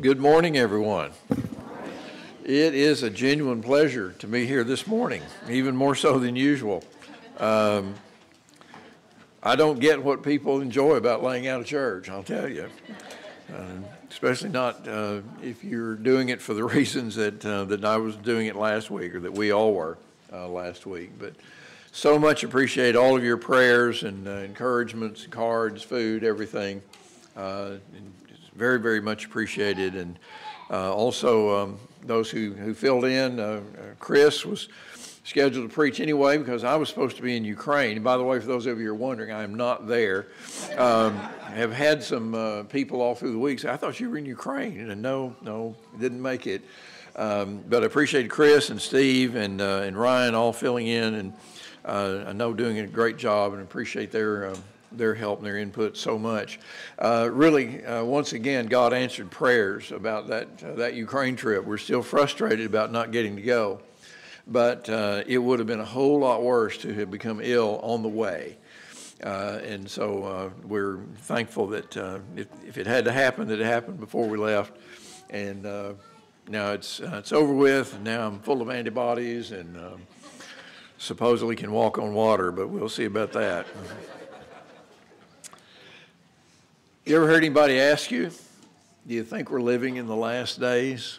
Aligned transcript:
Good 0.00 0.18
morning, 0.18 0.56
everyone. 0.56 1.12
It 2.44 2.74
is 2.74 3.04
a 3.04 3.10
genuine 3.10 3.62
pleasure 3.62 4.10
to 4.18 4.26
be 4.26 4.44
here 4.44 4.64
this 4.64 4.88
morning, 4.88 5.22
even 5.48 5.76
more 5.76 5.94
so 5.94 6.18
than 6.18 6.34
usual. 6.34 6.82
Um, 7.38 7.94
I 9.40 9.54
don't 9.54 9.78
get 9.78 10.02
what 10.02 10.24
people 10.24 10.60
enjoy 10.60 10.96
about 10.96 11.22
laying 11.22 11.46
out 11.46 11.60
a 11.60 11.64
church, 11.64 12.10
I'll 12.10 12.24
tell 12.24 12.48
you. 12.48 12.68
Uh, 13.54 13.62
especially 14.10 14.48
not 14.48 14.86
uh, 14.88 15.20
if 15.40 15.62
you're 15.62 15.94
doing 15.94 16.28
it 16.28 16.42
for 16.42 16.54
the 16.54 16.64
reasons 16.74 17.14
that, 17.14 17.46
uh, 17.46 17.64
that 17.66 17.84
I 17.84 17.96
was 17.96 18.16
doing 18.16 18.48
it 18.48 18.56
last 18.56 18.90
week 18.90 19.14
or 19.14 19.20
that 19.20 19.32
we 19.32 19.52
all 19.52 19.74
were 19.74 19.96
uh, 20.32 20.48
last 20.48 20.86
week. 20.86 21.12
But 21.20 21.34
so 21.92 22.18
much 22.18 22.42
appreciate 22.42 22.96
all 22.96 23.16
of 23.16 23.22
your 23.22 23.36
prayers 23.36 24.02
and 24.02 24.26
uh, 24.26 24.32
encouragements, 24.38 25.28
cards, 25.28 25.84
food, 25.84 26.24
everything. 26.24 26.82
Uh, 27.36 27.76
very, 28.54 28.80
very 28.80 29.00
much 29.00 29.24
appreciated. 29.26 29.94
And 29.94 30.18
also, 30.70 31.56
um, 31.56 31.78
those 32.06 32.30
who, 32.30 32.52
who 32.52 32.74
filled 32.74 33.04
in. 33.04 33.40
Uh, 33.40 33.42
uh, 33.42 33.60
Chris 33.98 34.44
was 34.44 34.68
scheduled 35.24 35.68
to 35.68 35.74
preach 35.74 36.00
anyway 36.00 36.36
because 36.36 36.64
I 36.64 36.76
was 36.76 36.88
supposed 36.88 37.16
to 37.16 37.22
be 37.22 37.36
in 37.36 37.44
Ukraine. 37.44 37.96
And 37.96 38.04
by 38.04 38.16
the 38.16 38.22
way, 38.22 38.38
for 38.40 38.46
those 38.46 38.66
of 38.66 38.78
you 38.78 38.86
who 38.86 38.92
are 38.92 38.94
wondering, 38.94 39.32
I 39.32 39.42
am 39.42 39.54
not 39.54 39.88
there. 39.88 40.26
Um, 40.76 41.16
have 41.16 41.72
had 41.72 42.02
some 42.02 42.34
uh, 42.34 42.64
people 42.64 43.00
all 43.00 43.14
through 43.14 43.32
the 43.32 43.38
week 43.38 43.60
say, 43.60 43.70
I 43.70 43.76
thought 43.76 43.98
you 44.00 44.10
were 44.10 44.18
in 44.18 44.26
Ukraine. 44.26 44.90
And 44.90 45.00
no, 45.00 45.34
no, 45.42 45.76
didn't 45.98 46.20
make 46.20 46.46
it. 46.46 46.62
Um, 47.16 47.62
but 47.68 47.82
I 47.82 47.86
appreciate 47.86 48.28
Chris 48.28 48.70
and 48.70 48.80
Steve 48.80 49.36
and, 49.36 49.60
uh, 49.60 49.82
and 49.84 49.96
Ryan 49.96 50.34
all 50.34 50.52
filling 50.52 50.88
in. 50.88 51.14
And 51.14 51.32
uh, 51.84 52.24
I 52.26 52.32
know 52.32 52.52
doing 52.52 52.78
a 52.78 52.86
great 52.86 53.16
job 53.16 53.52
and 53.54 53.62
appreciate 53.62 54.10
their 54.10 54.50
um, 54.50 54.62
their 54.98 55.14
help 55.14 55.38
and 55.38 55.46
their 55.46 55.58
input 55.58 55.96
so 55.96 56.18
much. 56.18 56.58
Uh, 56.98 57.28
really, 57.32 57.84
uh, 57.84 58.04
once 58.04 58.32
again, 58.32 58.66
God 58.66 58.92
answered 58.92 59.30
prayers 59.30 59.92
about 59.92 60.28
that, 60.28 60.48
uh, 60.62 60.74
that 60.74 60.94
Ukraine 60.94 61.36
trip. 61.36 61.64
We're 61.64 61.78
still 61.78 62.02
frustrated 62.02 62.66
about 62.66 62.92
not 62.92 63.10
getting 63.12 63.36
to 63.36 63.42
go, 63.42 63.80
but 64.46 64.88
uh, 64.88 65.24
it 65.26 65.38
would 65.38 65.58
have 65.58 65.68
been 65.68 65.80
a 65.80 65.84
whole 65.84 66.18
lot 66.18 66.42
worse 66.42 66.78
to 66.78 66.92
have 66.94 67.10
become 67.10 67.40
ill 67.42 67.80
on 67.82 68.02
the 68.02 68.08
way. 68.08 68.56
Uh, 69.22 69.60
and 69.64 69.88
so 69.88 70.24
uh, 70.24 70.50
we're 70.66 70.98
thankful 71.18 71.68
that 71.68 71.96
if, 72.36 72.48
if, 72.66 72.78
it 72.78 72.86
had 72.86 73.04
to 73.04 73.12
happen, 73.12 73.48
that 73.48 73.60
it 73.60 73.64
happened 73.64 73.98
before 73.98 74.28
we 74.28 74.36
left. 74.36 74.76
And 75.30 75.62
now 75.62 76.72
it's, 76.72 77.00
it's 77.00 77.32
over 77.32 77.54
with, 77.54 77.94
and 77.94 78.04
now 78.04 78.26
I'm 78.26 78.40
full 78.40 78.60
of 78.60 78.68
antibodies 78.68 79.52
and 79.52 79.76
um, 79.78 80.02
supposedly 80.98 81.56
can 81.56 81.70
walk 81.70 81.98
on 81.98 82.14
water, 82.14 82.50
but 82.50 82.68
we'll 82.68 82.88
see 82.88 83.04
about 83.04 83.32
that. 83.32 83.66
You 87.06 87.16
ever 87.16 87.26
heard 87.26 87.36
anybody 87.36 87.78
ask 87.78 88.10
you, 88.10 88.30
do 89.06 89.12
you 89.12 89.24
think 89.24 89.50
we're 89.50 89.60
living 89.60 89.96
in 89.96 90.06
the 90.06 90.16
last 90.16 90.58
days? 90.58 91.18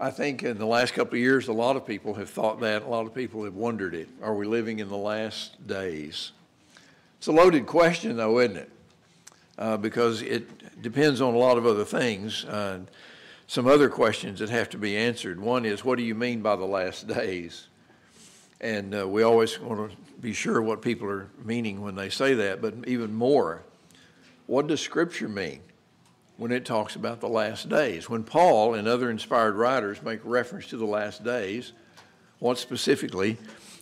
I 0.00 0.10
think 0.10 0.42
in 0.42 0.56
the 0.56 0.64
last 0.64 0.94
couple 0.94 1.16
of 1.16 1.20
years, 1.20 1.48
a 1.48 1.52
lot 1.52 1.76
of 1.76 1.86
people 1.86 2.14
have 2.14 2.30
thought 2.30 2.60
that. 2.60 2.84
A 2.84 2.86
lot 2.86 3.04
of 3.04 3.14
people 3.14 3.44
have 3.44 3.56
wondered 3.56 3.94
it. 3.94 4.08
Are 4.22 4.34
we 4.34 4.46
living 4.46 4.78
in 4.78 4.88
the 4.88 4.96
last 4.96 5.66
days? 5.66 6.32
It's 7.18 7.26
a 7.26 7.32
loaded 7.32 7.66
question, 7.66 8.16
though, 8.16 8.38
isn't 8.38 8.56
it? 8.56 8.70
Uh, 9.58 9.76
because 9.76 10.22
it 10.22 10.80
depends 10.80 11.20
on 11.20 11.34
a 11.34 11.38
lot 11.38 11.58
of 11.58 11.66
other 11.66 11.84
things. 11.84 12.46
Uh, 12.46 12.78
some 13.48 13.66
other 13.66 13.90
questions 13.90 14.38
that 14.38 14.48
have 14.48 14.70
to 14.70 14.78
be 14.78 14.96
answered. 14.96 15.38
One 15.38 15.66
is, 15.66 15.84
what 15.84 15.98
do 15.98 16.04
you 16.04 16.14
mean 16.14 16.40
by 16.40 16.56
the 16.56 16.64
last 16.64 17.06
days? 17.06 17.66
And 18.62 18.98
uh, 18.98 19.06
we 19.06 19.24
always 19.24 19.60
want 19.60 19.90
to 19.90 19.96
be 20.22 20.32
sure 20.32 20.62
what 20.62 20.80
people 20.80 21.06
are 21.06 21.28
meaning 21.44 21.82
when 21.82 21.96
they 21.96 22.08
say 22.08 22.32
that, 22.32 22.62
but 22.62 22.72
even 22.86 23.12
more, 23.12 23.62
what 24.48 24.66
does 24.66 24.80
Scripture 24.80 25.28
mean 25.28 25.60
when 26.38 26.50
it 26.52 26.64
talks 26.64 26.96
about 26.96 27.20
the 27.20 27.28
last 27.28 27.68
days? 27.68 28.08
When 28.08 28.24
Paul 28.24 28.72
and 28.72 28.88
other 28.88 29.10
inspired 29.10 29.56
writers 29.56 30.02
make 30.02 30.20
reference 30.24 30.68
to 30.68 30.78
the 30.78 30.86
last 30.86 31.22
days, 31.22 31.72
what 32.38 32.56
specifically 32.56 33.36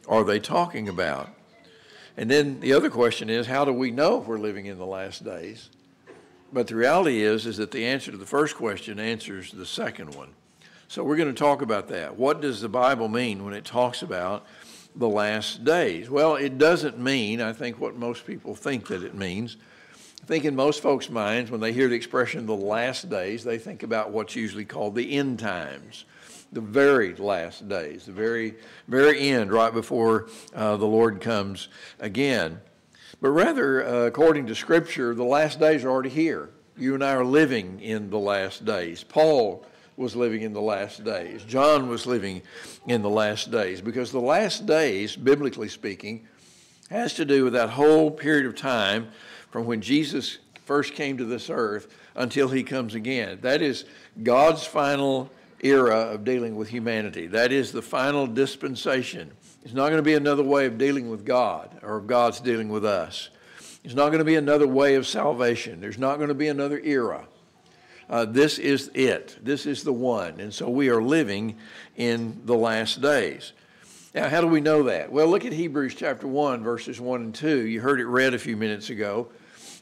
are 0.09 0.25
they 0.25 0.41
talking 0.41 0.89
about? 0.89 1.31
And 2.17 2.29
then 2.29 2.59
the 2.59 2.73
other 2.73 2.91
question 2.91 3.31
is, 3.31 3.47
how 3.47 3.65
do 3.65 3.73
we 3.73 3.93
know 3.93 4.19
we're 4.19 4.39
living 4.39 4.67
in 4.67 4.77
the 4.77 4.85
last 4.85 5.25
days? 5.25 5.71
But 6.53 6.67
the 6.67 6.75
reality 6.75 7.23
is, 7.23 7.47
is 7.47 7.59
that 7.59 7.71
the 7.71 7.87
answer 7.87 8.11
to 8.11 8.17
the 8.17 8.27
first 8.27 8.57
question 8.57 8.99
answers 8.99 9.53
the 9.53 9.67
second 9.67 10.17
one. 10.17 10.31
So 10.89 11.05
we're 11.05 11.17
going 11.17 11.33
to 11.33 11.39
talk 11.39 11.63
about 11.63 11.87
that. 11.89 12.17
What 12.17 12.41
does 12.41 12.61
the 12.61 12.69
Bible 12.69 13.07
mean 13.07 13.45
when 13.45 13.55
it 13.55 13.65
talks 13.65 14.03
about 14.03 14.45
the 14.97 15.09
last 15.09 15.65
days? 15.65 16.11
Well, 16.11 16.35
it 16.35 16.59
doesn't 16.59 16.99
mean, 16.99 17.41
I 17.41 17.53
think, 17.53 17.79
what 17.79 17.95
most 17.95 18.27
people 18.27 18.57
think 18.57 18.89
that 18.89 19.05
it 19.05 19.15
means. 19.15 19.59
I 20.23 20.27
think 20.27 20.45
in 20.45 20.57
most 20.57 20.83
folks' 20.83 21.09
minds, 21.09 21.51
when 21.51 21.61
they 21.61 21.73
hear 21.73 21.89
the 21.89 21.95
expression 21.95 22.47
the 22.47 22.55
last 22.55 23.09
days, 23.09 23.45
they 23.45 23.59
think 23.59 23.83
about 23.83 24.11
what's 24.11 24.35
usually 24.35 24.65
called 24.65 24.95
the 24.95 25.17
end 25.17 25.39
times, 25.39 26.05
the 26.53 26.61
very 26.61 27.15
last 27.15 27.69
days, 27.69 28.07
the 28.07 28.13
very, 28.13 28.57
very 28.89 29.21
end, 29.21 29.53
right 29.53 29.73
before 29.73 30.29
uh, 30.55 30.77
the 30.77 30.87
Lord 30.87 31.21
comes 31.21 31.69
again. 32.01 32.61
But 33.21 33.31
rather, 33.31 33.87
uh, 33.87 34.07
according 34.07 34.47
to 34.47 34.55
Scripture, 34.55 35.15
the 35.15 35.25
last 35.25 35.61
days 35.61 35.85
are 35.85 35.91
already 35.91 36.11
here. 36.11 36.51
You 36.77 36.95
and 36.95 37.05
I 37.05 37.13
are 37.13 37.25
living 37.25 37.81
in 37.81 38.11
the 38.11 38.19
last 38.19 38.65
days. 38.65 39.03
Paul 39.03 39.65
was 39.97 40.15
living 40.15 40.43
in 40.43 40.53
the 40.53 40.61
last 40.61 41.05
days. 41.05 41.43
John 41.45 41.89
was 41.89 42.07
living 42.07 42.43
in 42.87 43.01
the 43.01 43.09
last 43.09 43.51
days 43.51 43.81
because 43.81 44.13
the 44.13 44.21
last 44.21 44.67
days, 44.67 45.17
biblically 45.17 45.69
speaking, 45.69 46.27
has 46.91 47.15
to 47.15 47.25
do 47.25 47.45
with 47.45 47.55
that 47.55 47.71
whole 47.71 48.11
period 48.11 48.47
of 48.47 48.55
time 48.55 49.09
from 49.57 49.65
when 49.65 49.81
Jesus 49.81 50.37
first 50.67 50.93
came 50.93 51.17
to 51.17 51.25
this 51.25 51.49
earth 51.49 51.89
until 52.15 52.49
he 52.51 52.63
comes 52.63 52.95
again. 52.95 53.39
That 53.41 53.63
is 53.63 53.87
God's 54.23 54.67
final 54.67 55.31
era 55.61 55.97
of 55.97 56.25
dealing 56.25 56.57
with 56.57 56.69
humanity. 56.69 57.27
That 57.29 57.53
is 57.53 57.73
the 57.73 57.81
final 57.81 58.27
dispensation. 58.27 59.33
It's 59.65 59.73
not 59.73 59.87
going 59.87 59.97
to 59.97 60.03
be 60.03 60.13
another 60.13 60.43
way 60.43 60.67
of 60.67 60.77
dealing 60.77 61.09
with 61.09 61.25
God 61.25 61.71
or 61.83 61.97
of 61.97 62.07
God's 62.07 62.39
dealing 62.39 62.69
with 62.69 62.85
us. 62.85 63.31
It's 63.83 63.95
not 63.95 64.09
going 64.09 64.19
to 64.19 64.27
be 64.27 64.35
another 64.35 64.69
way 64.69 64.95
of 64.97 65.07
salvation. 65.07 65.81
There's 65.81 65.97
not 65.97 66.17
going 66.17 66.29
to 66.29 66.35
be 66.35 66.49
another 66.49 66.79
era. 66.79 67.27
Uh, 68.11 68.27
this 68.27 68.59
is 68.59 68.91
it. 68.93 69.39
This 69.41 69.65
is 69.65 69.85
the 69.85 69.93
one. 69.95 70.39
And 70.39 70.53
so 70.53 70.69
we 70.69 70.91
are 70.91 71.01
living 71.01 71.57
in 71.97 72.43
the 72.45 72.55
last 72.55 73.01
days. 73.01 73.55
Now, 74.15 74.29
how 74.29 74.43
do 74.43 74.49
we 74.49 74.61
know 74.61 74.83
that? 74.83 75.11
Well, 75.11 75.29
look 75.29 75.47
at 75.47 75.55
Hebrews 75.55 75.95
chapter 75.95 76.29
1, 76.29 76.63
verses 76.63 77.01
1 77.01 77.23
and 77.23 77.35
2. 77.35 77.67
You 77.67 77.81
heard 77.81 78.01
it 78.01 78.07
read 78.07 78.35
a 78.35 78.39
few 78.39 78.59
minutes 78.59 78.91
ago 78.91 79.29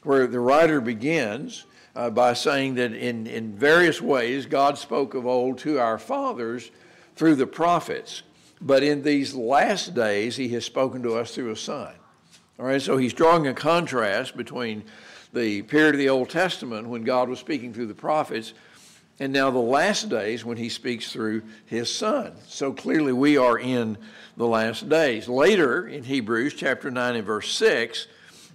where 0.05 0.27
the 0.27 0.39
writer 0.39 0.79
begins 0.79 1.65
uh, 1.95 2.09
by 2.09 2.33
saying 2.33 2.75
that 2.75 2.93
in, 2.93 3.27
in 3.27 3.53
various 3.53 4.01
ways 4.01 4.45
God 4.45 4.77
spoke 4.77 5.13
of 5.13 5.25
old 5.25 5.57
to 5.59 5.79
our 5.79 5.97
fathers 5.97 6.71
through 7.15 7.35
the 7.35 7.47
prophets, 7.47 8.23
but 8.61 8.83
in 8.83 9.03
these 9.03 9.33
last 9.33 9.93
days 9.93 10.35
he 10.35 10.49
has 10.49 10.65
spoken 10.65 11.03
to 11.03 11.15
us 11.15 11.33
through 11.33 11.51
a 11.51 11.55
son. 11.55 11.93
All 12.59 12.65
right, 12.65 12.81
so 12.81 12.97
he's 12.97 13.13
drawing 13.13 13.47
a 13.47 13.53
contrast 13.53 14.37
between 14.37 14.83
the 15.33 15.63
period 15.63 15.95
of 15.95 15.99
the 15.99 16.09
Old 16.09 16.29
Testament 16.29 16.87
when 16.87 17.03
God 17.03 17.27
was 17.27 17.39
speaking 17.39 17.73
through 17.73 17.87
the 17.87 17.93
prophets 17.93 18.53
and 19.19 19.31
now 19.31 19.49
the 19.49 19.59
last 19.59 20.09
days 20.09 20.43
when 20.43 20.57
he 20.57 20.69
speaks 20.69 21.11
through 21.11 21.43
his 21.65 21.93
son. 21.93 22.33
So 22.47 22.73
clearly 22.73 23.13
we 23.13 23.37
are 23.37 23.57
in 23.57 23.97
the 24.35 24.47
last 24.47 24.89
days. 24.89 25.29
Later 25.29 25.87
in 25.87 26.03
Hebrews 26.03 26.53
chapter 26.53 26.91
9 26.91 27.15
and 27.15 27.25
verse 27.25 27.51
6, 27.53 28.07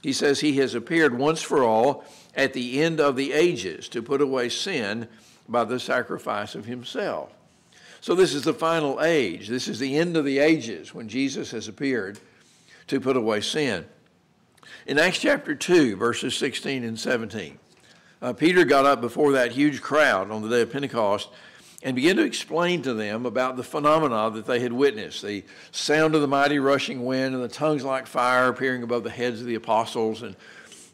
he 0.02 0.12
says 0.12 0.40
he 0.40 0.56
has 0.56 0.74
appeared 0.74 1.16
once 1.16 1.42
for 1.42 1.62
all 1.62 2.04
at 2.34 2.52
the 2.52 2.80
end 2.80 3.00
of 3.00 3.16
the 3.16 3.32
ages 3.32 3.88
to 3.88 4.02
put 4.02 4.20
away 4.20 4.48
sin 4.48 5.08
by 5.48 5.64
the 5.64 5.80
sacrifice 5.80 6.54
of 6.54 6.64
himself. 6.66 7.32
So 8.00 8.14
this 8.14 8.32
is 8.32 8.44
the 8.44 8.54
final 8.54 9.02
age. 9.02 9.48
This 9.48 9.68
is 9.68 9.78
the 9.78 9.96
end 9.98 10.16
of 10.16 10.24
the 10.24 10.38
ages 10.38 10.94
when 10.94 11.08
Jesus 11.08 11.50
has 11.50 11.68
appeared 11.68 12.18
to 12.86 13.00
put 13.00 13.16
away 13.16 13.42
sin. 13.42 13.84
In 14.86 14.98
Acts 14.98 15.18
chapter 15.18 15.54
2, 15.54 15.96
verses 15.96 16.34
16 16.36 16.82
and 16.82 16.98
17, 16.98 17.58
uh, 18.22 18.32
Peter 18.32 18.64
got 18.64 18.86
up 18.86 19.00
before 19.00 19.32
that 19.32 19.52
huge 19.52 19.82
crowd 19.82 20.30
on 20.30 20.42
the 20.42 20.48
day 20.48 20.62
of 20.62 20.72
Pentecost 20.72 21.28
and 21.82 21.96
began 21.96 22.16
to 22.16 22.22
explain 22.22 22.82
to 22.82 22.92
them 22.92 23.24
about 23.24 23.56
the 23.56 23.62
phenomena 23.62 24.30
that 24.30 24.46
they 24.46 24.60
had 24.60 24.72
witnessed 24.72 25.22
the 25.22 25.44
sound 25.72 26.14
of 26.14 26.20
the 26.20 26.28
mighty 26.28 26.58
rushing 26.58 27.04
wind 27.04 27.34
and 27.34 27.42
the 27.42 27.48
tongues 27.48 27.84
like 27.84 28.06
fire 28.06 28.48
appearing 28.48 28.82
above 28.82 29.02
the 29.02 29.10
heads 29.10 29.40
of 29.40 29.46
the 29.46 29.54
apostles, 29.54 30.22
and 30.22 30.36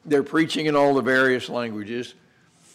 they're 0.05 0.23
preaching 0.23 0.67
in 0.67 0.77
all 0.77 0.95
the 0.95 1.03
various 1.03 1.49
languages. 1.49 2.15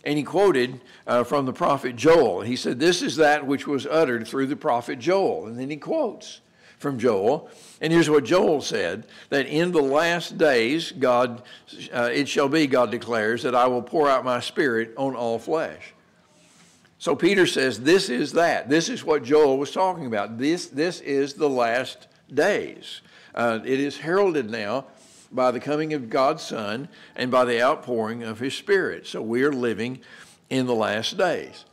And 0.04 0.18
he 0.18 0.24
quoted 0.24 0.82
uh, 1.06 1.24
from 1.24 1.46
the 1.46 1.54
prophet 1.54 1.96
Joel. 1.96 2.42
He 2.42 2.56
said, 2.56 2.80
This 2.80 3.02
is 3.02 3.18
that 3.18 3.46
which 3.46 3.68
was 3.68 3.86
uttered 3.86 4.28
through 4.28 4.48
the 4.48 4.56
prophet 4.56 5.00
Joel. 5.00 5.46
And 5.46 5.60
then 5.60 5.70
he 5.70 5.78
quotes 5.78 6.42
from 6.80 6.98
Joel. 6.98 7.50
And 7.80 7.94
here's 7.94 8.10
what 8.10 8.26
Joel 8.26 8.62
said 8.62 9.06
that 9.30 9.46
in 9.46 9.72
the 9.72 9.82
last 9.82 10.40
days, 10.40 10.92
God, 10.92 11.44
uh, 11.94 12.10
it 12.12 12.28
shall 12.28 12.50
be, 12.50 12.66
God 12.66 12.90
declares, 12.90 13.44
that 13.44 13.54
I 13.54 13.68
will 13.68 13.84
pour 13.84 14.10
out 14.10 14.26
my 14.26 14.40
spirit 14.40 14.92
on 14.98 15.16
all 15.16 15.38
flesh. 15.38 15.94
So 17.02 17.16
Peter 17.16 17.48
says, 17.48 17.80
This 17.80 18.10
is 18.10 18.34
that. 18.34 18.70
This 18.70 18.88
is 18.88 19.04
what 19.04 19.24
Joel 19.24 19.58
was 19.58 19.72
talking 19.72 20.06
about. 20.06 20.38
This, 20.38 20.68
this 20.68 21.02
is 21.02 21.34
the 21.34 21.50
last 21.50 22.08
days. 22.32 23.02
Uh, 23.34 23.60
it 23.66 23.80
is 23.80 23.98
heralded 23.98 24.52
now 24.52 24.86
by 25.32 25.50
the 25.50 25.60
coming 25.60 25.94
of 25.94 26.12
God's 26.12 26.44
Son 26.44 26.88
and 27.16 27.32
by 27.32 27.44
the 27.44 27.60
outpouring 27.60 28.22
of 28.22 28.38
His 28.38 28.54
Spirit. 28.54 29.08
So 29.08 29.20
we 29.20 29.42
are 29.42 29.52
living 29.52 30.02
in 30.52 30.68
the 30.68 30.76
last 30.76 31.18
days. 31.18 31.66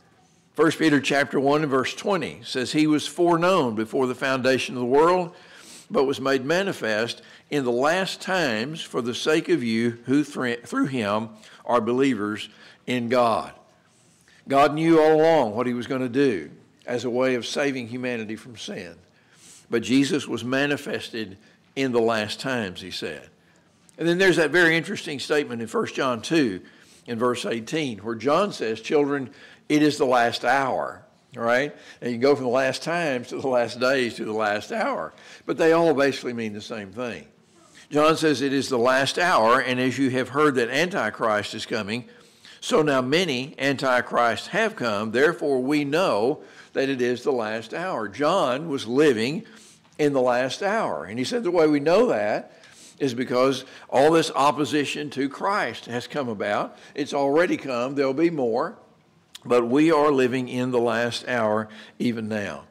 1 0.55 0.71
Peter 0.71 0.99
chapter 0.99 1.39
1 1.39 1.61
and 1.61 1.69
verse 1.69 1.93
20 1.93 2.41
says, 2.43 2.71
He 2.71 2.87
was 2.87 3.05
foreknown 3.05 3.75
before 3.75 4.07
the 4.07 4.15
foundation 4.15 4.73
of 4.73 4.81
the 4.81 4.87
world, 4.87 5.35
but 5.91 6.05
was 6.05 6.19
made 6.19 6.43
manifest 6.43 7.21
in 7.51 7.65
the 7.65 7.71
last 7.71 8.19
times 8.19 8.81
for 8.81 8.99
the 8.99 9.13
sake 9.13 9.47
of 9.47 9.63
you 9.63 9.99
who 10.05 10.23
through 10.23 10.87
him 10.87 11.29
are 11.65 11.81
believers 11.81 12.49
in 12.87 13.09
God. 13.09 13.53
God 14.47 14.73
knew 14.73 14.99
all 14.99 15.15
along 15.15 15.55
what 15.55 15.67
he 15.67 15.73
was 15.73 15.87
going 15.87 16.01
to 16.01 16.09
do 16.09 16.49
as 16.85 17.05
a 17.05 17.09
way 17.09 17.35
of 17.35 17.45
saving 17.45 17.87
humanity 17.87 18.35
from 18.35 18.57
sin. 18.57 18.95
But 19.69 19.83
Jesus 19.83 20.27
was 20.27 20.43
manifested 20.43 21.37
in 21.75 21.91
the 21.91 22.01
last 22.01 22.39
times, 22.39 22.81
he 22.81 22.91
said. 22.91 23.29
And 23.97 24.07
then 24.07 24.17
there's 24.17 24.37
that 24.37 24.51
very 24.51 24.75
interesting 24.75 25.19
statement 25.19 25.61
in 25.61 25.67
1 25.67 25.85
John 25.87 26.21
2 26.21 26.61
in 27.05 27.19
verse 27.19 27.45
18 27.45 27.99
where 27.99 28.15
John 28.15 28.51
says, 28.51 28.81
Children, 28.81 29.29
it 29.67 29.83
is 29.83 29.97
the 29.97 30.05
last 30.05 30.45
hour. 30.45 31.03
All 31.37 31.43
right? 31.43 31.75
And 32.01 32.11
you 32.11 32.17
go 32.17 32.35
from 32.35 32.45
the 32.45 32.49
last 32.49 32.81
times 32.81 33.27
to 33.27 33.39
the 33.39 33.47
last 33.47 33.79
days 33.79 34.15
to 34.15 34.25
the 34.25 34.33
last 34.33 34.71
hour. 34.71 35.13
But 35.45 35.57
they 35.57 35.73
all 35.73 35.93
basically 35.93 36.33
mean 36.33 36.53
the 36.53 36.61
same 36.61 36.91
thing. 36.91 37.27
John 37.91 38.17
says 38.17 38.41
it 38.41 38.53
is 38.53 38.69
the 38.69 38.77
last 38.77 39.17
hour, 39.17 39.59
and 39.59 39.79
as 39.79 39.97
you 39.97 40.11
have 40.11 40.29
heard 40.29 40.55
that 40.55 40.69
Antichrist 40.69 41.55
is 41.55 41.65
coming, 41.65 42.05
so 42.61 42.81
now 42.81 43.01
many 43.01 43.55
Antichrists 43.57 44.47
have 44.47 44.75
come, 44.75 45.11
therefore 45.11 45.61
we 45.61 45.85
know 45.85 46.43
that 46.73 46.89
it 46.89 47.01
is 47.01 47.23
the 47.23 47.31
last 47.31 47.73
hour. 47.73 48.07
John 48.07 48.69
was 48.69 48.87
living 48.87 49.45
in 49.97 50.13
the 50.13 50.21
last 50.21 50.63
hour. 50.63 51.05
And 51.05 51.19
he 51.19 51.25
said 51.25 51.43
the 51.43 51.51
way 51.51 51.67
we 51.67 51.79
know 51.79 52.07
that 52.07 52.53
is 52.99 53.13
because 53.13 53.65
all 53.89 54.11
this 54.11 54.31
opposition 54.31 55.09
to 55.11 55.29
Christ 55.29 55.85
has 55.85 56.07
come 56.07 56.29
about. 56.29 56.77
It's 56.95 57.13
already 57.13 57.57
come, 57.57 57.95
there'll 57.95 58.13
be 58.13 58.29
more, 58.29 58.77
but 59.45 59.67
we 59.67 59.91
are 59.91 60.11
living 60.11 60.49
in 60.49 60.71
the 60.71 60.79
last 60.79 61.27
hour 61.27 61.69
even 61.97 62.27
now. 62.27 62.65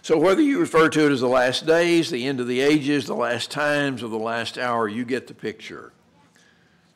So, 0.00 0.18
whether 0.18 0.42
you 0.42 0.58
refer 0.58 0.88
to 0.88 1.06
it 1.06 1.12
as 1.12 1.20
the 1.20 1.28
last 1.28 1.64
days, 1.64 2.10
the 2.10 2.26
end 2.26 2.40
of 2.40 2.48
the 2.48 2.60
ages, 2.60 3.06
the 3.06 3.14
last 3.14 3.52
times, 3.52 4.02
or 4.02 4.08
the 4.08 4.16
last 4.16 4.58
hour, 4.58 4.88
you 4.88 5.04
get 5.04 5.28
the 5.28 5.34
picture. 5.34 5.92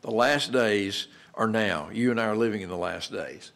The 0.03 0.11
last 0.11 0.51
days 0.51 1.07
are 1.37 1.47
now. 1.47 1.91
You 1.93 2.11
and 2.11 2.21
I 2.21 2.27
are 2.27 2.37
living 2.37 2.63
in 2.63 2.69
the 2.69 2.77
last 2.77 3.13
days. 3.13 3.53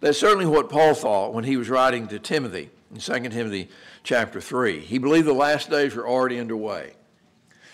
That's 0.00 0.18
certainly 0.18 0.46
what 0.46 0.68
Paul 0.68 0.94
thought 0.94 1.32
when 1.32 1.44
he 1.44 1.56
was 1.56 1.68
writing 1.68 2.08
to 2.08 2.18
Timothy 2.18 2.70
in 2.92 3.00
2 3.00 3.28
Timothy 3.28 3.68
chapter 4.02 4.40
3. 4.40 4.80
He 4.80 4.98
believed 4.98 5.26
the 5.26 5.32
last 5.32 5.70
days 5.70 5.94
were 5.94 6.08
already 6.08 6.38
underway. 6.38 6.94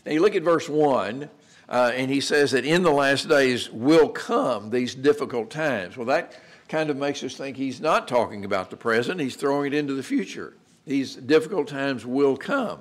Now, 0.05 0.13
you 0.13 0.21
look 0.21 0.35
at 0.35 0.43
verse 0.43 0.69
1, 0.69 1.29
uh, 1.69 1.93
and 1.95 2.11
he 2.11 2.21
says 2.21 2.53
that 2.53 2.65
in 2.65 2.83
the 2.83 2.91
last 2.91 3.29
days 3.29 3.71
will 3.71 4.09
come 4.09 4.71
these 4.71 4.95
difficult 4.95 5.51
times. 5.51 5.97
Well, 5.97 6.07
that 6.07 6.39
kind 6.69 6.91
of 6.91 6.97
makes 6.97 7.23
us 7.23 7.35
think 7.35 7.57
he's 7.57 7.81
not 7.81 8.09
talking 8.09 8.45
about 8.45 8.71
the 8.71 8.77
present, 8.77 9.21
he's 9.21 9.37
throwing 9.37 9.73
it 9.73 9.77
into 9.77 9.95
the 9.95 10.03
future. 10.03 10.55
These 10.87 11.17
difficult 11.17 11.69
times 11.69 12.07
will 12.07 12.37
come. 12.37 12.81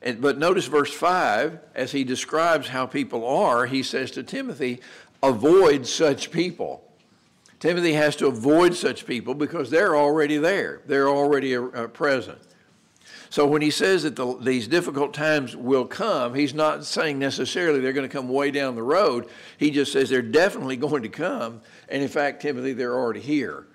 And, 0.00 0.20
but 0.20 0.38
notice 0.38 0.66
verse 0.66 0.92
5, 0.92 1.58
as 1.74 1.92
he 1.92 2.04
describes 2.04 2.68
how 2.68 2.84
people 2.84 3.26
are, 3.26 3.64
he 3.64 3.82
says 3.82 4.10
to 4.12 4.22
Timothy, 4.22 4.80
avoid 5.28 5.86
such 5.86 6.30
people. 6.30 6.82
Timothy 7.60 7.94
has 7.94 8.16
to 8.16 8.26
avoid 8.26 8.74
such 8.74 9.06
people 9.06 9.34
because 9.34 9.70
they're 9.70 9.96
already 9.96 10.36
there, 10.36 10.82
they're 10.86 11.08
already 11.08 11.56
uh, 11.56 11.86
present. 11.88 12.38
So 13.30 13.46
when 13.46 13.62
he 13.62 13.70
says 13.70 14.04
that 14.04 14.14
the, 14.14 14.36
these 14.38 14.68
difficult 14.68 15.12
times 15.12 15.56
will 15.56 15.86
come, 15.86 16.34
he's 16.34 16.54
not 16.54 16.84
saying 16.84 17.18
necessarily 17.18 17.80
they're 17.80 17.92
going 17.92 18.08
to 18.08 18.12
come 18.12 18.28
way 18.28 18.52
down 18.52 18.76
the 18.76 18.82
road. 18.82 19.28
He 19.58 19.72
just 19.72 19.92
says 19.92 20.08
they're 20.08 20.22
definitely 20.22 20.76
going 20.88 21.02
to 21.02 21.08
come. 21.08 21.62
And 21.88 22.02
in 22.02 22.08
fact, 22.08 22.42
Timothy, 22.42 22.74
they're 22.74 22.94
already 22.94 23.20
here 23.20 23.66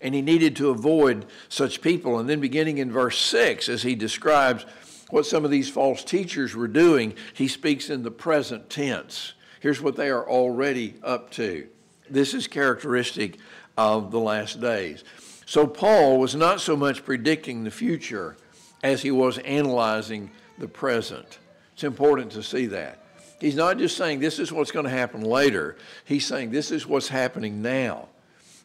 and 0.00 0.14
he 0.14 0.22
needed 0.22 0.56
to 0.56 0.70
avoid 0.70 1.26
such 1.48 1.80
people. 1.80 2.18
And 2.18 2.28
then, 2.28 2.40
beginning 2.40 2.78
in 2.78 2.90
verse 2.90 3.18
6, 3.18 3.68
as 3.68 3.82
he 3.82 3.94
describes 3.94 4.64
what 5.10 5.26
some 5.26 5.44
of 5.44 5.50
these 5.50 5.68
false 5.68 6.04
teachers 6.04 6.54
were 6.54 6.68
doing, 6.68 7.14
he 7.32 7.48
speaks 7.48 7.90
in 7.90 8.02
the 8.02 8.10
present 8.10 8.70
tense. 8.70 9.32
Here's 9.60 9.80
what 9.80 9.96
they 9.96 10.08
are 10.08 10.28
already 10.28 10.94
up 11.02 11.30
to. 11.32 11.66
This 12.10 12.34
is 12.34 12.46
characteristic 12.46 13.38
of 13.76 14.10
the 14.10 14.20
last 14.20 14.60
days. 14.60 15.04
So, 15.46 15.66
Paul 15.66 16.18
was 16.18 16.34
not 16.34 16.60
so 16.60 16.76
much 16.76 17.04
predicting 17.04 17.64
the 17.64 17.70
future 17.70 18.36
as 18.82 19.02
he 19.02 19.10
was 19.10 19.38
analyzing 19.38 20.30
the 20.58 20.68
present. 20.68 21.38
It's 21.72 21.84
important 21.84 22.32
to 22.32 22.42
see 22.42 22.66
that. 22.66 23.02
He's 23.40 23.54
not 23.54 23.78
just 23.78 23.96
saying 23.96 24.18
this 24.18 24.38
is 24.38 24.52
what's 24.52 24.72
going 24.72 24.84
to 24.84 24.90
happen 24.90 25.22
later, 25.22 25.76
he's 26.04 26.26
saying 26.26 26.50
this 26.50 26.70
is 26.70 26.86
what's 26.86 27.08
happening 27.08 27.62
now. 27.62 28.08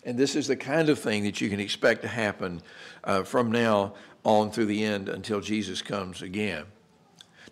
And 0.05 0.17
this 0.17 0.35
is 0.35 0.47
the 0.47 0.57
kind 0.57 0.89
of 0.89 0.99
thing 0.99 1.23
that 1.23 1.39
you 1.39 1.49
can 1.49 1.59
expect 1.59 2.01
to 2.01 2.09
happen 2.09 2.61
uh, 3.05 3.23
from 3.23 3.51
now 3.51 3.93
on 4.25 4.51
through 4.51 4.65
the 4.65 4.83
end 4.83 5.07
until 5.07 5.39
Jesus 5.39 5.81
comes 5.81 6.21
again. 6.21 6.65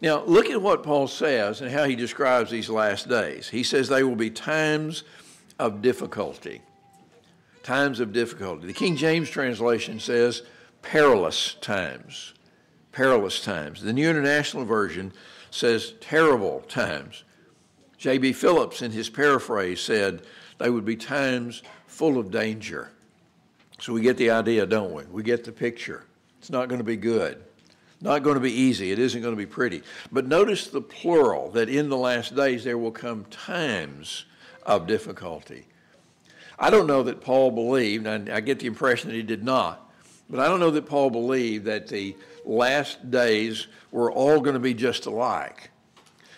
Now, 0.02 0.24
look 0.24 0.50
at 0.50 0.62
what 0.62 0.82
Paul 0.82 1.08
says 1.08 1.62
and 1.62 1.72
how 1.72 1.84
he 1.84 1.96
describes 1.96 2.50
these 2.50 2.70
last 2.70 3.08
days. 3.08 3.50
He 3.50 3.62
says 3.62 3.88
they 3.88 4.04
will 4.04 4.16
be 4.16 4.32
times 4.32 5.04
of 5.60 5.82
difficulty. 5.82 6.62
Times 7.62 8.00
of 8.00 8.12
difficulty. 8.12 8.66
The 8.66 8.74
King 8.74 8.96
James 8.96 9.30
translation 9.30 10.00
says 10.00 10.42
perilous 10.82 11.54
times. 11.62 12.34
Perilous 12.92 13.44
times. 13.44 13.82
The 13.82 13.94
New 13.94 14.10
International 14.10 14.66
Version 14.66 15.14
says 15.52 15.94
terrible 16.02 16.62
times. 16.62 17.24
J.B. 18.00 18.34
Phillips, 18.34 18.82
in 18.82 18.92
his 18.92 19.10
paraphrase, 19.12 19.80
said 19.80 20.24
they 20.58 20.72
would 20.72 20.86
be 20.86 20.96
times 20.96 21.62
full 21.86 22.18
of 22.18 22.32
danger. 22.32 22.92
So 23.80 23.94
we 23.94 24.02
get 24.02 24.18
the 24.18 24.32
idea, 24.32 24.66
don't 24.66 24.92
we? 24.92 25.04
We 25.04 25.22
get 25.22 25.44
the 25.44 25.52
picture. 25.52 26.06
It's 26.40 26.50
not 26.50 26.68
going 26.68 26.80
to 26.80 26.86
be 26.86 26.98
good. 26.98 27.44
Not 28.02 28.24
going 28.24 28.36
to 28.36 28.42
be 28.42 28.52
easy. 28.52 28.92
It 28.92 29.00
isn't 29.00 29.22
going 29.22 29.34
to 29.34 29.38
be 29.38 29.46
pretty. 29.46 29.84
But 30.12 30.28
notice 30.28 30.68
the 30.68 30.82
plural 30.82 31.52
that 31.52 31.70
in 31.70 31.90
the 31.90 31.98
last 31.98 32.36
days 32.36 32.64
there 32.64 32.78
will 32.78 32.92
come 32.92 33.26
times 33.26 34.26
of 34.64 34.88
difficulty. 34.88 35.68
I 36.58 36.70
don't 36.70 36.88
know 36.88 37.04
that 37.04 37.22
Paul 37.22 37.52
believed, 37.52 38.06
and 38.06 38.30
I 38.30 38.40
get 38.40 38.60
the 38.60 38.68
impression 38.68 39.10
that 39.10 39.16
he 39.16 39.24
did 39.24 39.44
not, 39.44 39.92
but 40.30 40.40
I 40.40 40.48
don't 40.48 40.60
know 40.60 40.72
that 40.72 40.86
Paul 40.86 41.10
believed 41.10 41.66
that 41.66 41.88
the 41.88 42.16
last 42.46 43.10
days 43.10 43.68
were 43.92 44.12
all 44.12 44.42
going 44.42 44.54
to 44.54 44.60
be 44.60 44.74
just 44.74 45.06
alike 45.06 45.71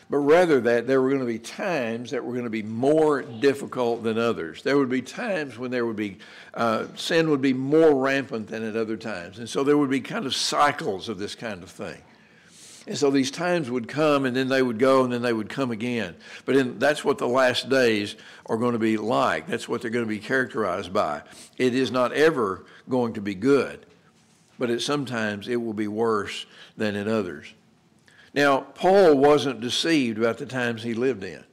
but 0.10 0.18
rather 0.18 0.62
that 0.62 0.88
there 0.88 1.02
were 1.02 1.10
going 1.10 1.22
to 1.22 1.26
be 1.26 1.40
times 1.40 2.12
that 2.12 2.24
were 2.24 2.34
going 2.34 2.44
to 2.44 2.50
be 2.50 2.64
more 2.64 3.22
difficult 3.22 4.04
than 4.04 4.18
others. 4.18 4.62
There 4.64 4.78
would 4.78 4.90
be 4.90 5.02
times 5.02 5.58
when 5.58 5.72
there 5.72 5.86
would 5.86 5.96
be, 5.96 6.18
uh, 6.54 6.88
sin 6.96 7.30
would 7.30 7.42
be 7.42 7.54
more 7.54 7.96
rampant 7.96 8.48
than 8.48 8.64
at 8.64 8.76
other 8.76 8.98
times. 8.98 9.40
And 9.40 9.50
so 9.50 9.64
there 9.64 9.78
would 9.78 9.90
be 9.90 10.02
kind 10.02 10.26
of 10.26 10.36
cycles 10.36 11.10
of 11.10 11.20
this 11.20 11.36
kind 11.36 11.64
of 11.64 11.70
thing. 11.70 12.02
And 12.86 12.98
so 12.98 13.10
these 13.10 13.32
times 13.32 13.72
would 13.72 13.88
come 13.88 14.26
and 14.26 14.36
then 14.36 14.50
they 14.50 14.62
would 14.62 14.78
go 14.78 15.04
and 15.04 15.14
then 15.14 15.22
they 15.22 15.32
would 15.32 15.50
come 15.50 15.72
again. 15.72 16.16
But 16.46 16.58
in, 16.58 16.80
that's 16.80 17.06
what 17.06 17.18
the 17.18 17.28
last 17.28 17.70
days 17.70 18.16
are 18.48 18.58
going 18.58 18.74
to 18.74 18.80
be 18.80 18.98
like. 18.98 19.48
That's 19.48 19.70
what 19.70 19.82
they're 19.82 19.92
going 19.92 20.06
to 20.06 20.10
be 20.10 20.20
characterized 20.20 20.92
by. 20.92 21.22
It 21.58 21.76
is 21.76 21.92
not 21.92 22.12
ever 22.12 22.66
going 22.90 23.14
to 23.14 23.22
be 23.22 23.36
good, 23.36 23.86
but 24.60 24.70
it, 24.70 24.82
sometimes 24.82 25.48
it 25.48 25.56
will 25.56 25.74
be 25.74 25.88
worse 25.88 26.46
than 26.76 26.96
in 26.96 27.08
others. 27.08 27.54
Now, 28.34 28.62
Paul 28.62 29.16
wasn't 29.16 29.62
deceived 29.62 30.18
about 30.18 30.40
the 30.40 30.46
times 30.46 30.84
he 30.84 30.94
lived 30.94 31.24
in. 31.24 31.44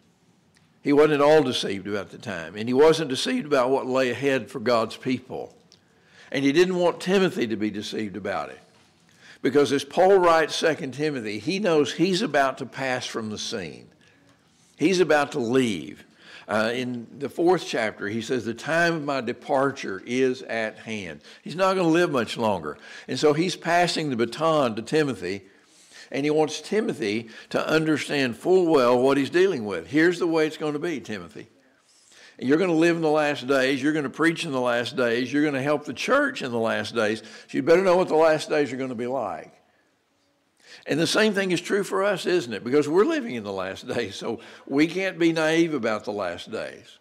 He 0.82 0.92
wasn't 0.92 1.14
at 1.14 1.20
all 1.20 1.42
deceived 1.42 1.86
about 1.86 2.10
the 2.10 2.18
time, 2.18 2.56
and 2.56 2.66
he 2.68 2.72
wasn't 2.72 3.10
deceived 3.10 3.46
about 3.46 3.70
what 3.70 3.86
lay 3.86 4.10
ahead 4.10 4.50
for 4.50 4.60
God's 4.60 4.96
people. 4.96 5.54
And 6.32 6.44
he 6.44 6.52
didn't 6.52 6.76
want 6.76 7.00
Timothy 7.00 7.46
to 7.48 7.56
be 7.56 7.70
deceived 7.70 8.16
about 8.16 8.48
it. 8.48 8.60
Because 9.42 9.72
as 9.72 9.84
Paul 9.84 10.18
writes 10.18 10.58
2 10.58 10.74
Timothy, 10.92 11.38
he 11.38 11.58
knows 11.58 11.92
he's 11.92 12.22
about 12.22 12.58
to 12.58 12.66
pass 12.66 13.06
from 13.06 13.30
the 13.30 13.38
scene. 13.38 13.88
He's 14.78 15.00
about 15.00 15.32
to 15.32 15.38
leave. 15.38 16.04
Uh, 16.48 16.72
in 16.74 17.06
the 17.18 17.28
fourth 17.28 17.64
chapter, 17.66 18.08
he 18.08 18.22
says, 18.22 18.44
The 18.44 18.54
time 18.54 18.94
of 18.94 19.04
my 19.04 19.20
departure 19.20 20.02
is 20.04 20.42
at 20.42 20.78
hand. 20.78 21.20
He's 21.42 21.54
not 21.54 21.74
going 21.74 21.86
to 21.86 21.92
live 21.92 22.10
much 22.10 22.36
longer. 22.36 22.76
And 23.06 23.18
so 23.18 23.34
he's 23.34 23.56
passing 23.56 24.10
the 24.10 24.16
baton 24.16 24.74
to 24.76 24.82
Timothy 24.82 25.42
and 26.10 26.24
he 26.24 26.30
wants 26.30 26.60
Timothy 26.60 27.28
to 27.50 27.66
understand 27.66 28.36
full 28.36 28.66
well 28.66 29.00
what 29.00 29.16
he's 29.16 29.30
dealing 29.30 29.64
with. 29.64 29.86
Here's 29.86 30.18
the 30.18 30.26
way 30.26 30.46
it's 30.46 30.56
going 30.56 30.72
to 30.72 30.78
be, 30.78 31.00
Timothy. 31.00 31.48
You're 32.38 32.58
going 32.58 32.70
to 32.70 32.76
live 32.76 32.96
in 32.96 33.02
the 33.02 33.10
last 33.10 33.46
days. 33.46 33.82
You're 33.82 33.92
going 33.92 34.04
to 34.04 34.10
preach 34.10 34.46
in 34.46 34.52
the 34.52 34.60
last 34.60 34.96
days. 34.96 35.32
You're 35.32 35.42
going 35.42 35.54
to 35.54 35.62
help 35.62 35.84
the 35.84 35.92
church 35.92 36.40
in 36.40 36.50
the 36.50 36.58
last 36.58 36.94
days. 36.94 37.18
So 37.20 37.58
you 37.58 37.62
better 37.62 37.82
know 37.82 37.96
what 37.96 38.08
the 38.08 38.16
last 38.16 38.48
days 38.48 38.72
are 38.72 38.76
going 38.76 38.88
to 38.88 38.94
be 38.94 39.06
like. 39.06 39.52
And 40.86 40.98
the 40.98 41.06
same 41.06 41.34
thing 41.34 41.50
is 41.50 41.60
true 41.60 41.84
for 41.84 42.02
us, 42.02 42.24
isn't 42.24 42.52
it? 42.52 42.64
Because 42.64 42.88
we're 42.88 43.04
living 43.04 43.34
in 43.34 43.44
the 43.44 43.52
last 43.52 43.86
days, 43.86 44.16
so 44.16 44.40
we 44.66 44.86
can't 44.86 45.18
be 45.18 45.32
naive 45.32 45.74
about 45.74 46.04
the 46.04 46.12
last 46.12 46.50
days. 46.50 46.99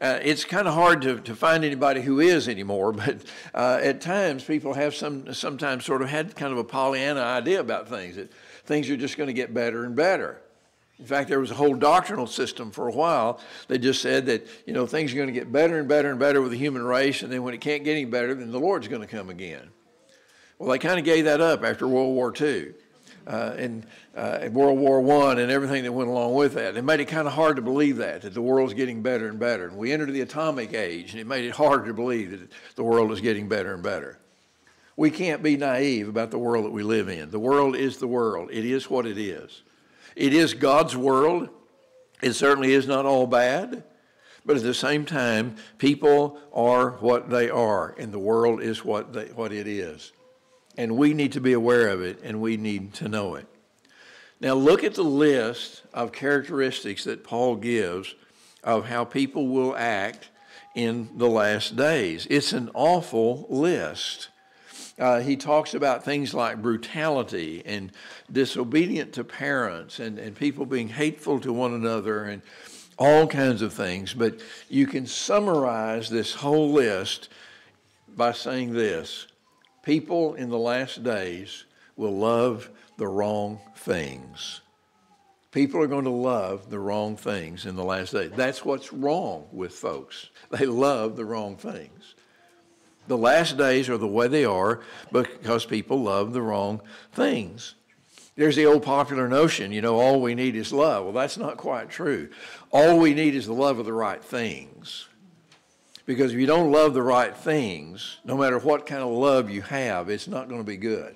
Uh, 0.00 0.18
it's 0.22 0.44
kind 0.44 0.66
of 0.66 0.72
hard 0.72 1.02
to, 1.02 1.20
to 1.20 1.34
find 1.34 1.62
anybody 1.62 2.00
who 2.00 2.20
is 2.20 2.48
anymore, 2.48 2.92
but 2.92 3.18
uh, 3.54 3.78
at 3.82 4.00
times 4.00 4.42
people 4.44 4.74
have 4.74 4.94
some 4.94 5.32
sometimes 5.34 5.84
sort 5.84 6.00
of 6.02 6.08
had 6.08 6.34
kind 6.34 6.52
of 6.52 6.58
a 6.58 6.64
Pollyanna 6.64 7.20
idea 7.20 7.60
about 7.60 7.88
things 7.88 8.16
that 8.16 8.32
things 8.64 8.88
are 8.88 8.96
just 8.96 9.16
going 9.16 9.26
to 9.26 9.34
get 9.34 9.52
better 9.52 9.84
and 9.84 9.94
better. 9.94 10.40
In 10.98 11.06
fact, 11.06 11.28
there 11.28 11.40
was 11.40 11.50
a 11.50 11.54
whole 11.54 11.74
doctrinal 11.74 12.26
system 12.26 12.70
for 12.70 12.88
a 12.88 12.92
while 12.92 13.40
that 13.68 13.78
just 13.78 14.02
said 14.02 14.26
that, 14.26 14.46
you 14.66 14.74
know, 14.74 14.86
things 14.86 15.12
are 15.12 15.16
going 15.16 15.28
to 15.28 15.32
get 15.32 15.50
better 15.50 15.78
and 15.78 15.88
better 15.88 16.10
and 16.10 16.18
better 16.18 16.42
with 16.42 16.50
the 16.50 16.58
human 16.58 16.82
race, 16.82 17.22
and 17.22 17.32
then 17.32 17.42
when 17.42 17.54
it 17.54 17.60
can't 17.62 17.84
get 17.84 17.92
any 17.92 18.04
better, 18.04 18.34
then 18.34 18.52
the 18.52 18.60
Lord's 18.60 18.86
going 18.86 19.00
to 19.00 19.08
come 19.08 19.30
again. 19.30 19.70
Well, 20.58 20.70
they 20.70 20.78
kind 20.78 20.98
of 20.98 21.06
gave 21.06 21.24
that 21.24 21.40
up 21.40 21.64
after 21.64 21.88
World 21.88 22.14
War 22.14 22.34
II 22.38 22.74
uh, 23.26 23.56
uh, 24.16 24.48
World 24.50 24.78
War 24.78 25.28
I 25.28 25.40
and 25.40 25.50
everything 25.50 25.84
that 25.84 25.92
went 25.92 26.08
along 26.08 26.34
with 26.34 26.54
that. 26.54 26.76
It 26.76 26.82
made 26.82 27.00
it 27.00 27.06
kind 27.06 27.26
of 27.26 27.34
hard 27.34 27.56
to 27.56 27.62
believe 27.62 27.98
that, 27.98 28.22
that 28.22 28.34
the 28.34 28.42
world's 28.42 28.74
getting 28.74 29.02
better 29.02 29.28
and 29.28 29.38
better. 29.38 29.68
And 29.68 29.76
we 29.76 29.92
entered 29.92 30.12
the 30.12 30.20
atomic 30.22 30.74
age, 30.74 31.12
and 31.12 31.20
it 31.20 31.26
made 31.26 31.44
it 31.44 31.52
hard 31.52 31.86
to 31.86 31.94
believe 31.94 32.30
that 32.30 32.50
the 32.76 32.84
world 32.84 33.12
is 33.12 33.20
getting 33.20 33.48
better 33.48 33.74
and 33.74 33.82
better. 33.82 34.18
We 34.96 35.10
can't 35.10 35.42
be 35.42 35.56
naive 35.56 36.08
about 36.08 36.30
the 36.30 36.38
world 36.38 36.64
that 36.64 36.72
we 36.72 36.82
live 36.82 37.08
in. 37.08 37.30
The 37.30 37.38
world 37.38 37.76
is 37.76 37.98
the 37.98 38.06
world, 38.06 38.50
it 38.52 38.64
is 38.64 38.90
what 38.90 39.06
it 39.06 39.18
is. 39.18 39.62
It 40.16 40.34
is 40.34 40.54
God's 40.54 40.96
world. 40.96 41.48
It 42.22 42.34
certainly 42.34 42.72
is 42.72 42.86
not 42.86 43.06
all 43.06 43.26
bad. 43.26 43.84
But 44.44 44.56
at 44.56 44.62
the 44.62 44.74
same 44.74 45.04
time, 45.04 45.56
people 45.78 46.38
are 46.52 46.92
what 46.92 47.30
they 47.30 47.50
are, 47.50 47.94
and 47.98 48.12
the 48.12 48.18
world 48.18 48.62
is 48.62 48.84
what, 48.84 49.12
they, 49.12 49.26
what 49.26 49.52
it 49.52 49.66
is. 49.66 50.12
And 50.80 50.96
we 50.96 51.12
need 51.12 51.32
to 51.32 51.42
be 51.42 51.52
aware 51.52 51.90
of 51.90 52.00
it, 52.00 52.20
and 52.22 52.40
we 52.40 52.56
need 52.56 52.94
to 52.94 53.06
know 53.06 53.34
it. 53.34 53.46
Now, 54.40 54.54
look 54.54 54.82
at 54.82 54.94
the 54.94 55.04
list 55.04 55.82
of 55.92 56.10
characteristics 56.10 57.04
that 57.04 57.22
Paul 57.22 57.56
gives 57.56 58.14
of 58.64 58.86
how 58.86 59.04
people 59.04 59.48
will 59.48 59.76
act 59.76 60.30
in 60.74 61.10
the 61.18 61.28
last 61.28 61.76
days. 61.76 62.26
It's 62.30 62.54
an 62.54 62.70
awful 62.72 63.44
list. 63.50 64.30
Uh, 64.98 65.20
he 65.20 65.36
talks 65.36 65.74
about 65.74 66.02
things 66.02 66.32
like 66.32 66.62
brutality 66.62 67.62
and 67.66 67.92
disobedient 68.32 69.12
to 69.12 69.22
parents 69.22 69.98
and, 69.98 70.18
and 70.18 70.34
people 70.34 70.64
being 70.64 70.88
hateful 70.88 71.40
to 71.40 71.52
one 71.52 71.74
another 71.74 72.24
and 72.24 72.40
all 72.98 73.26
kinds 73.26 73.60
of 73.60 73.74
things. 73.74 74.14
But 74.14 74.40
you 74.70 74.86
can 74.86 75.06
summarize 75.06 76.08
this 76.08 76.32
whole 76.32 76.72
list 76.72 77.28
by 78.16 78.32
saying 78.32 78.72
this 78.72 79.26
people 79.82 80.34
in 80.34 80.50
the 80.50 80.58
last 80.58 81.02
days 81.02 81.64
will 81.96 82.16
love 82.16 82.70
the 82.96 83.06
wrong 83.06 83.60
things. 83.76 84.60
People 85.52 85.82
are 85.82 85.88
going 85.88 86.04
to 86.04 86.10
love 86.10 86.70
the 86.70 86.78
wrong 86.78 87.16
things 87.16 87.66
in 87.66 87.74
the 87.74 87.84
last 87.84 88.12
days. 88.12 88.30
That's 88.36 88.64
what's 88.64 88.92
wrong 88.92 89.46
with 89.52 89.72
folks. 89.72 90.30
They 90.50 90.66
love 90.66 91.16
the 91.16 91.24
wrong 91.24 91.56
things. 91.56 92.14
The 93.08 93.18
last 93.18 93.56
days 93.56 93.88
are 93.88 93.98
the 93.98 94.06
way 94.06 94.28
they 94.28 94.44
are 94.44 94.80
because 95.10 95.66
people 95.66 96.00
love 96.00 96.32
the 96.32 96.42
wrong 96.42 96.80
things. 97.12 97.74
There's 98.36 98.56
the 98.56 98.66
old 98.66 98.84
popular 98.84 99.28
notion, 99.28 99.72
you 99.72 99.82
know, 99.82 99.98
all 99.98 100.22
we 100.22 100.34
need 100.34 100.56
is 100.56 100.72
love. 100.72 101.04
Well, 101.04 101.12
that's 101.12 101.36
not 101.36 101.56
quite 101.56 101.90
true. 101.90 102.30
All 102.70 102.98
we 102.98 103.12
need 103.12 103.34
is 103.34 103.46
the 103.46 103.52
love 103.52 103.78
of 103.78 103.84
the 103.84 103.92
right 103.92 104.22
things. 104.22 105.08
Because 106.10 106.32
if 106.32 106.40
you 106.40 106.46
don't 106.46 106.72
love 106.72 106.92
the 106.92 107.04
right 107.04 107.36
things, 107.36 108.18
no 108.24 108.36
matter 108.36 108.58
what 108.58 108.84
kind 108.84 109.00
of 109.00 109.10
love 109.10 109.48
you 109.48 109.62
have, 109.62 110.08
it's 110.08 110.26
not 110.26 110.48
going 110.48 110.60
to 110.60 110.66
be 110.66 110.76
good. 110.76 111.14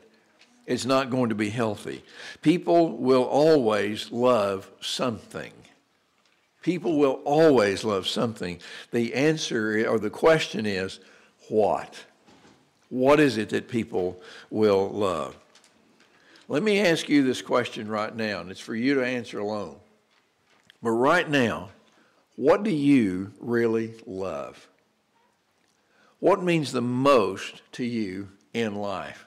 It's 0.68 0.84
not 0.84 1.10
going 1.10 1.30
to 1.30 1.34
be 1.34 1.50
healthy. 1.50 2.04
People 2.42 2.96
will 2.96 3.24
always 3.24 4.12
love 4.12 4.70
something. 4.80 5.52
People 6.62 6.96
will 6.96 7.20
always 7.24 7.82
love 7.82 8.06
something. 8.06 8.60
The 8.92 9.14
answer 9.14 9.84
or 9.90 9.98
the 9.98 10.10
question 10.10 10.64
is, 10.64 11.00
what? 11.48 12.04
What 12.88 13.18
is 13.18 13.36
it 13.36 13.48
that 13.48 13.66
people 13.66 14.22
will 14.48 14.90
love? 14.90 15.36
Let 16.46 16.62
me 16.62 16.78
ask 16.78 17.08
you 17.08 17.24
this 17.24 17.42
question 17.42 17.88
right 17.88 18.14
now, 18.14 18.42
and 18.42 18.48
it's 18.48 18.60
for 18.60 18.76
you 18.76 18.94
to 18.94 19.04
answer 19.04 19.40
alone. 19.40 19.74
But 20.80 20.90
right 20.92 21.28
now, 21.28 21.70
what 22.36 22.62
do 22.62 22.70
you 22.70 23.32
really 23.40 23.94
love? 24.06 24.68
What 26.21 26.42
means 26.42 26.73
the 26.73 26.80
most 26.80 27.62
to 27.73 27.85
you 27.85 28.28
in 28.52 28.75
life? 28.75 29.26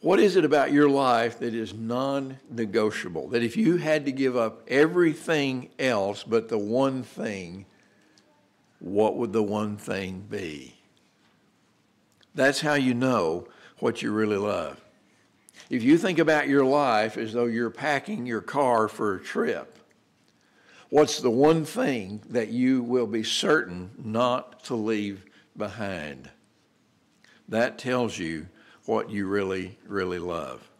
What 0.00 0.20
is 0.20 0.36
it 0.36 0.44
about 0.44 0.72
your 0.72 0.88
life 0.88 1.40
that 1.40 1.54
is 1.54 1.74
non 1.74 2.38
negotiable? 2.48 3.28
That 3.28 3.42
if 3.42 3.56
you 3.56 3.78
had 3.78 4.04
to 4.06 4.12
give 4.12 4.36
up 4.36 4.62
everything 4.68 5.70
else 5.78 6.22
but 6.22 6.48
the 6.48 6.58
one 6.58 7.02
thing, 7.02 7.66
what 8.78 9.16
would 9.16 9.32
the 9.32 9.42
one 9.42 9.76
thing 9.76 10.24
be? 10.30 10.76
That's 12.34 12.60
how 12.60 12.74
you 12.74 12.94
know 12.94 13.48
what 13.80 14.00
you 14.00 14.12
really 14.12 14.36
love. 14.36 14.80
If 15.68 15.82
you 15.82 15.98
think 15.98 16.20
about 16.20 16.48
your 16.48 16.64
life 16.64 17.16
as 17.16 17.32
though 17.32 17.46
you're 17.46 17.70
packing 17.70 18.26
your 18.26 18.40
car 18.40 18.86
for 18.86 19.16
a 19.16 19.20
trip, 19.20 19.76
what's 20.88 21.20
the 21.20 21.30
one 21.30 21.64
thing 21.64 22.22
that 22.30 22.48
you 22.48 22.82
will 22.84 23.08
be 23.08 23.24
certain 23.24 23.90
not 24.02 24.62
to 24.64 24.76
leave 24.76 25.24
behind? 25.58 26.30
That 27.48 27.78
tells 27.78 28.18
you 28.18 28.46
what 28.86 29.10
you 29.10 29.26
really, 29.26 29.76
really 29.86 30.18
love. 30.18 30.70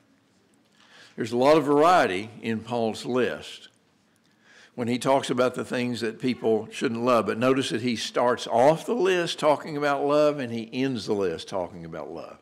There's 1.16 1.32
a 1.32 1.37
lot 1.37 1.56
of 1.56 1.64
variety 1.64 2.30
in 2.40 2.61
Paul's 2.61 3.04
list 3.04 3.68
when 4.76 4.87
he 4.87 4.99
talks 4.99 5.28
about 5.28 5.56
the 5.56 5.64
things 5.64 6.00
that 6.02 6.20
people 6.20 6.68
shouldn't 6.70 7.02
love. 7.02 7.26
But 7.26 7.37
notice 7.37 7.70
that 7.70 7.82
he 7.82 7.97
starts 7.97 8.47
off 8.47 8.87
the 8.87 8.94
list 8.94 9.40
talking 9.40 9.76
about 9.76 10.06
love 10.06 10.38
and 10.38 10.52
he 10.52 10.70
ends 10.73 11.06
the 11.06 11.14
list 11.14 11.49
talking 11.49 11.85
about 11.85 12.12
love. 12.12 12.38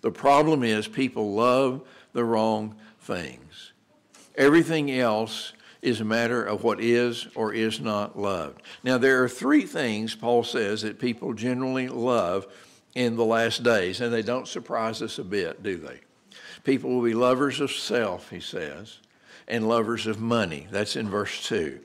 The 0.00 0.12
problem 0.12 0.62
is 0.62 0.86
people 0.86 1.34
love 1.34 1.82
the 2.12 2.24
wrong 2.24 2.76
things. 3.00 3.72
Everything 4.36 4.92
else 4.92 5.52
is 5.80 6.00
a 6.00 6.04
matter 6.04 6.42
of 6.42 6.64
what 6.64 6.80
is 6.80 7.28
or 7.34 7.52
is 7.52 7.80
not 7.80 8.18
loved. 8.18 8.62
Now, 8.82 8.98
there 8.98 9.22
are 9.22 9.28
three 9.28 9.62
things, 9.62 10.14
Paul 10.14 10.42
says, 10.42 10.82
that 10.82 10.98
people 10.98 11.32
generally 11.34 11.88
love 11.88 12.46
in 12.94 13.16
the 13.16 13.24
last 13.24 13.62
days, 13.62 14.00
and 14.00 14.12
they 14.12 14.22
don't 14.22 14.48
surprise 14.48 15.02
us 15.02 15.18
a 15.18 15.24
bit, 15.24 15.62
do 15.62 15.76
they? 15.76 16.00
People 16.64 16.90
will 16.90 17.02
be 17.02 17.14
lovers 17.14 17.60
of 17.60 17.70
self, 17.70 18.30
he 18.30 18.40
says 18.40 18.98
and 19.48 19.66
lovers 19.66 20.06
of 20.06 20.20
money. 20.20 20.68
That's 20.70 20.94
in 20.94 21.08
verse 21.08 21.46
2. 21.48 21.80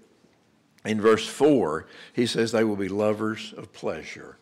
In 0.85 0.99
verse 0.99 1.25
4, 1.25 1.87
he 2.11 2.25
says 2.25 2.51
they 2.51 2.65
will 2.65 2.75
be 2.75 2.89
lovers 2.89 3.53
of 3.57 3.71
pleasure. 3.71 4.37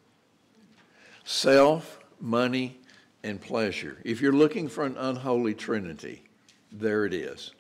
Self, 1.24 2.00
money, 2.20 2.80
and 3.24 3.40
pleasure. 3.40 4.00
If 4.04 4.20
you're 4.20 4.34
looking 4.34 4.68
for 4.68 4.84
an 4.84 4.98
unholy 4.98 5.54
trinity, 5.54 6.24
there 6.72 7.06
it 7.06 7.14
is 7.14 7.52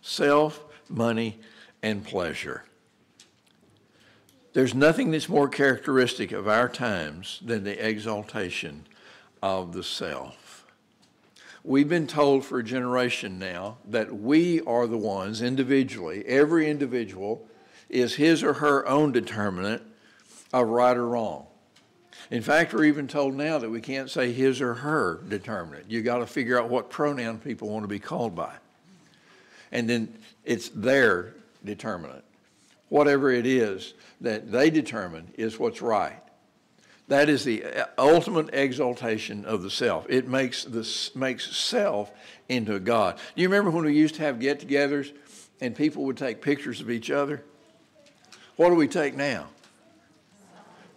self, 0.00 0.64
money, 0.88 1.38
and 1.82 2.04
pleasure. 2.04 2.64
There's 4.54 4.74
nothing 4.74 5.10
that's 5.10 5.28
more 5.28 5.48
characteristic 5.48 6.30
of 6.32 6.46
our 6.46 6.68
times 6.68 7.40
than 7.44 7.64
the 7.64 7.86
exaltation 7.86 8.86
of 9.42 9.72
the 9.72 9.82
self. 9.82 10.66
We've 11.64 11.88
been 11.88 12.06
told 12.06 12.44
for 12.44 12.58
a 12.58 12.64
generation 12.64 13.38
now 13.38 13.78
that 13.86 14.14
we 14.14 14.60
are 14.62 14.86
the 14.86 14.98
ones 14.98 15.42
individually, 15.42 16.24
every 16.26 16.70
individual 16.70 17.48
is 17.88 18.14
his 18.14 18.42
or 18.42 18.54
her 18.54 18.86
own 18.86 19.12
determinant 19.12 19.82
of 20.52 20.68
right 20.68 20.96
or 20.96 21.08
wrong. 21.08 21.46
In 22.30 22.42
fact, 22.42 22.72
we're 22.72 22.84
even 22.84 23.08
told 23.08 23.34
now 23.34 23.58
that 23.58 23.70
we 23.70 23.80
can't 23.80 24.10
say 24.10 24.32
his 24.32 24.60
or 24.60 24.74
her 24.74 25.20
determinant. 25.28 25.90
You 25.90 26.02
got 26.02 26.18
to 26.18 26.26
figure 26.26 26.58
out 26.58 26.70
what 26.70 26.90
pronoun 26.90 27.38
people 27.38 27.68
want 27.68 27.84
to 27.84 27.88
be 27.88 27.98
called 27.98 28.34
by. 28.34 28.54
And 29.74 29.90
then 29.90 30.16
it's 30.44 30.70
their 30.70 31.34
determinant. 31.64 32.24
Whatever 32.88 33.30
it 33.30 33.44
is 33.44 33.92
that 34.20 34.50
they 34.50 34.70
determine 34.70 35.34
is 35.36 35.58
what's 35.58 35.82
right. 35.82 36.20
That 37.08 37.28
is 37.28 37.44
the 37.44 37.66
ultimate 37.98 38.54
exaltation 38.54 39.44
of 39.44 39.62
the 39.62 39.70
self. 39.70 40.06
It 40.08 40.26
makes 40.26 40.64
this 40.64 41.14
makes 41.14 41.54
self 41.54 42.10
into 42.48 42.76
a 42.76 42.80
God. 42.80 43.18
Do 43.36 43.42
you 43.42 43.48
remember 43.48 43.70
when 43.70 43.84
we 43.84 43.94
used 43.94 44.14
to 44.14 44.22
have 44.22 44.40
get-togethers 44.40 45.12
and 45.60 45.76
people 45.76 46.04
would 46.04 46.16
take 46.16 46.40
pictures 46.40 46.80
of 46.80 46.90
each 46.90 47.10
other? 47.10 47.42
What 48.56 48.70
do 48.70 48.76
we 48.76 48.88
take 48.88 49.16
now? 49.16 49.48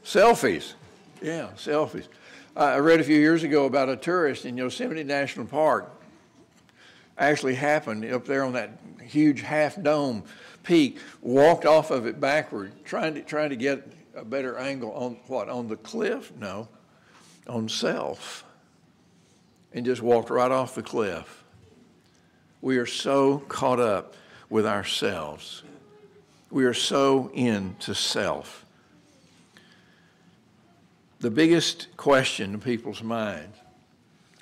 Selfies. 0.06 0.74
Yeah, 1.22 1.50
selfies. 1.58 2.08
I 2.56 2.78
read 2.78 3.02
a 3.02 3.04
few 3.04 3.20
years 3.20 3.44
ago 3.44 3.66
about 3.66 3.90
a 3.90 3.98
tourist 3.98 4.46
in 4.46 4.56
Yosemite 4.56 5.04
National 5.04 5.46
Park. 5.46 5.92
Actually 7.18 7.56
happened 7.56 8.06
up 8.06 8.26
there 8.26 8.44
on 8.44 8.54
that 8.54 8.80
huge 9.02 9.42
half 9.42 9.82
dome 9.82 10.24
peak, 10.64 11.00
walked 11.22 11.66
off 11.66 11.92
of 11.92 12.06
it 12.06 12.20
backward, 12.20 12.74
trying 12.86 13.16
to 13.16 13.22
trying 13.22 13.50
to 13.50 13.56
get 13.56 13.92
a 14.16 14.26
better 14.26 14.58
angle 14.58 14.92
on 14.92 15.18
what? 15.28 15.50
On 15.50 15.68
the 15.68 15.78
cliff? 15.78 16.32
No, 16.38 16.68
on 17.48 17.70
self. 17.70 18.44
And 19.74 19.86
just 19.86 20.02
walked 20.02 20.30
right 20.30 20.52
off 20.52 20.76
the 20.76 20.84
cliff. 20.84 21.44
We 22.62 22.78
are 22.78 22.86
so 22.86 23.40
caught 23.40 23.80
up 23.80 24.16
with 24.50 24.66
ourselves. 24.66 25.64
We 26.50 26.66
are 26.66 26.74
so 26.74 27.30
into 27.34 27.94
self. 27.94 28.66
The 31.20 31.32
biggest 31.32 31.88
question 31.98 32.54
in 32.54 32.60
people's 32.60 33.04
minds 33.04 33.58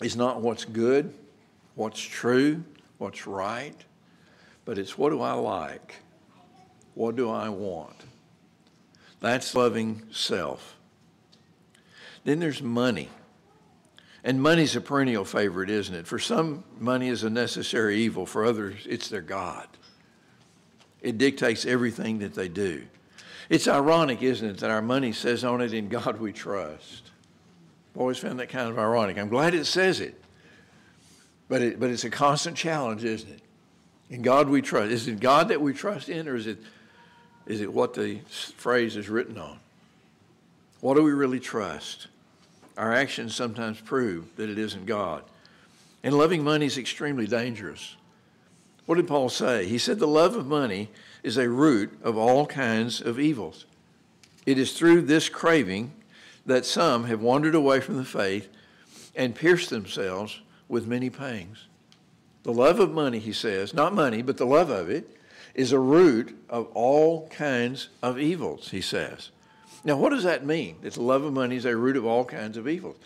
is 0.02 0.16
not 0.16 0.42
what's 0.42 0.66
good, 0.66 1.14
what's 1.76 2.02
true, 2.02 2.64
what's 2.98 3.28
right, 3.28 3.76
but 4.66 4.78
it's 4.78 4.98
what 4.98 5.10
do 5.10 5.22
I 5.22 5.34
like? 5.34 5.96
What 6.96 7.16
do 7.16 7.30
I 7.30 7.50
want? 7.50 7.96
That's 9.20 9.54
loving 9.54 10.04
self. 10.12 10.76
Then 12.24 12.40
there's 12.40 12.62
money. 12.62 13.10
And 14.24 14.42
money's 14.42 14.76
a 14.76 14.82
perennial 14.82 15.24
favorite, 15.24 15.70
isn't 15.70 15.94
it? 15.94 16.08
For 16.08 16.18
some, 16.18 16.64
money 16.80 17.10
is 17.10 17.24
a 17.24 17.30
necessary 17.30 17.98
evil. 17.98 18.26
For 18.26 18.44
others, 18.44 18.88
it's 18.88 19.08
their 19.08 19.22
God. 19.22 19.68
It 21.02 21.20
dictates 21.20 21.66
everything 21.66 22.20
that 22.20 22.34
they 22.34 22.48
do. 22.48 22.86
It's 23.50 23.68
ironic, 23.68 24.24
isn't 24.24 24.50
it, 24.50 24.58
that 24.58 24.72
our 24.72 24.82
money 24.82 25.12
says 25.12 25.44
on 25.44 25.62
it, 25.62 25.74
In 25.74 25.88
God 25.90 26.20
we 26.20 26.34
trust. 26.34 27.12
I've 27.94 28.02
always 28.02 28.18
found 28.18 28.40
that 28.40 28.50
kind 28.50 28.68
of 28.68 28.80
ironic. 28.80 29.20
I'm 29.20 29.30
glad 29.30 29.54
it 29.54 29.66
says 29.66 30.00
it. 30.00 30.20
But, 31.48 31.62
it, 31.62 31.80
but 31.80 31.90
it's 31.90 32.04
a 32.04 32.10
constant 32.10 32.58
challenge, 32.58 33.04
isn't 33.04 33.30
it? 33.30 33.42
In 34.10 34.22
God 34.22 34.50
we 34.50 34.62
trust. 34.62 34.92
Is 34.92 35.08
it 35.08 35.20
God 35.20 35.50
that 35.50 35.62
we 35.62 35.74
trust 35.74 36.10
in, 36.10 36.28
or 36.28 36.36
is 36.36 36.48
it, 36.48 36.58
is 37.46 37.62
it 37.62 37.72
what 37.72 37.94
the 37.94 38.20
phrase 38.58 38.96
is 38.96 39.10
written 39.10 39.38
on? 39.38 39.60
What 40.82 40.96
do 40.96 41.04
we 41.04 41.12
really 41.12 41.40
trust? 41.40 42.08
Our 42.78 42.94
actions 42.94 43.36
sometimes 43.36 43.80
prove 43.80 44.36
that 44.36 44.50
it 44.50 44.58
isn't 44.58 44.86
God. 44.86 45.24
And 46.04 46.18
loving 46.18 46.44
money 46.44 46.66
is 46.66 46.78
extremely 46.78 47.26
dangerous. 47.26 47.96
What 48.86 48.96
did 48.96 49.08
Paul 49.08 49.30
say? 49.30 49.66
He 49.66 49.78
said 49.78 49.98
the 49.98 50.08
love 50.08 50.36
of 50.36 50.46
money 50.46 50.90
is 51.24 51.38
a 51.38 51.50
root 51.50 51.98
of 52.04 52.18
all 52.18 52.46
kinds 52.46 53.02
of 53.02 53.20
evils. 53.20 53.66
It 54.46 54.60
is 54.60 54.74
through 54.74 55.04
this 55.04 55.30
craving 55.30 55.92
that 56.46 56.66
some 56.66 57.06
have 57.06 57.22
wandered 57.22 57.56
away 57.56 57.80
from 57.80 57.98
the 57.98 58.06
faith 58.06 58.48
and 59.16 59.34
pierced 59.34 59.72
themselves 59.72 60.42
with 60.68 60.88
many 60.88 61.10
pangs. 61.10 61.68
The 62.44 62.54
love 62.54 62.80
of 62.80 62.92
money, 62.92 63.20
he 63.20 63.34
says, 63.34 63.74
not 63.74 63.94
money, 63.94 64.22
but 64.22 64.38
the 64.38 64.46
love 64.46 64.70
of 64.70 64.90
it, 64.90 65.10
is 65.56 65.72
a 65.72 65.80
root 65.80 66.38
of 66.50 66.68
all 66.74 67.28
kinds 67.30 67.90
of 68.04 68.20
evils, 68.20 68.70
he 68.70 68.82
says. 68.82 69.32
Now, 69.84 69.98
what 69.98 70.10
does 70.10 70.24
that 70.24 70.46
mean? 70.46 70.78
That 70.82 70.94
the 70.94 71.02
love 71.02 71.24
of 71.24 71.34
money 71.34 71.56
is 71.56 71.66
a 71.66 71.76
root 71.76 71.96
of 71.96 72.06
all 72.06 72.26
kinds 72.26 72.58
of 72.58 72.68
evils. 72.68 72.98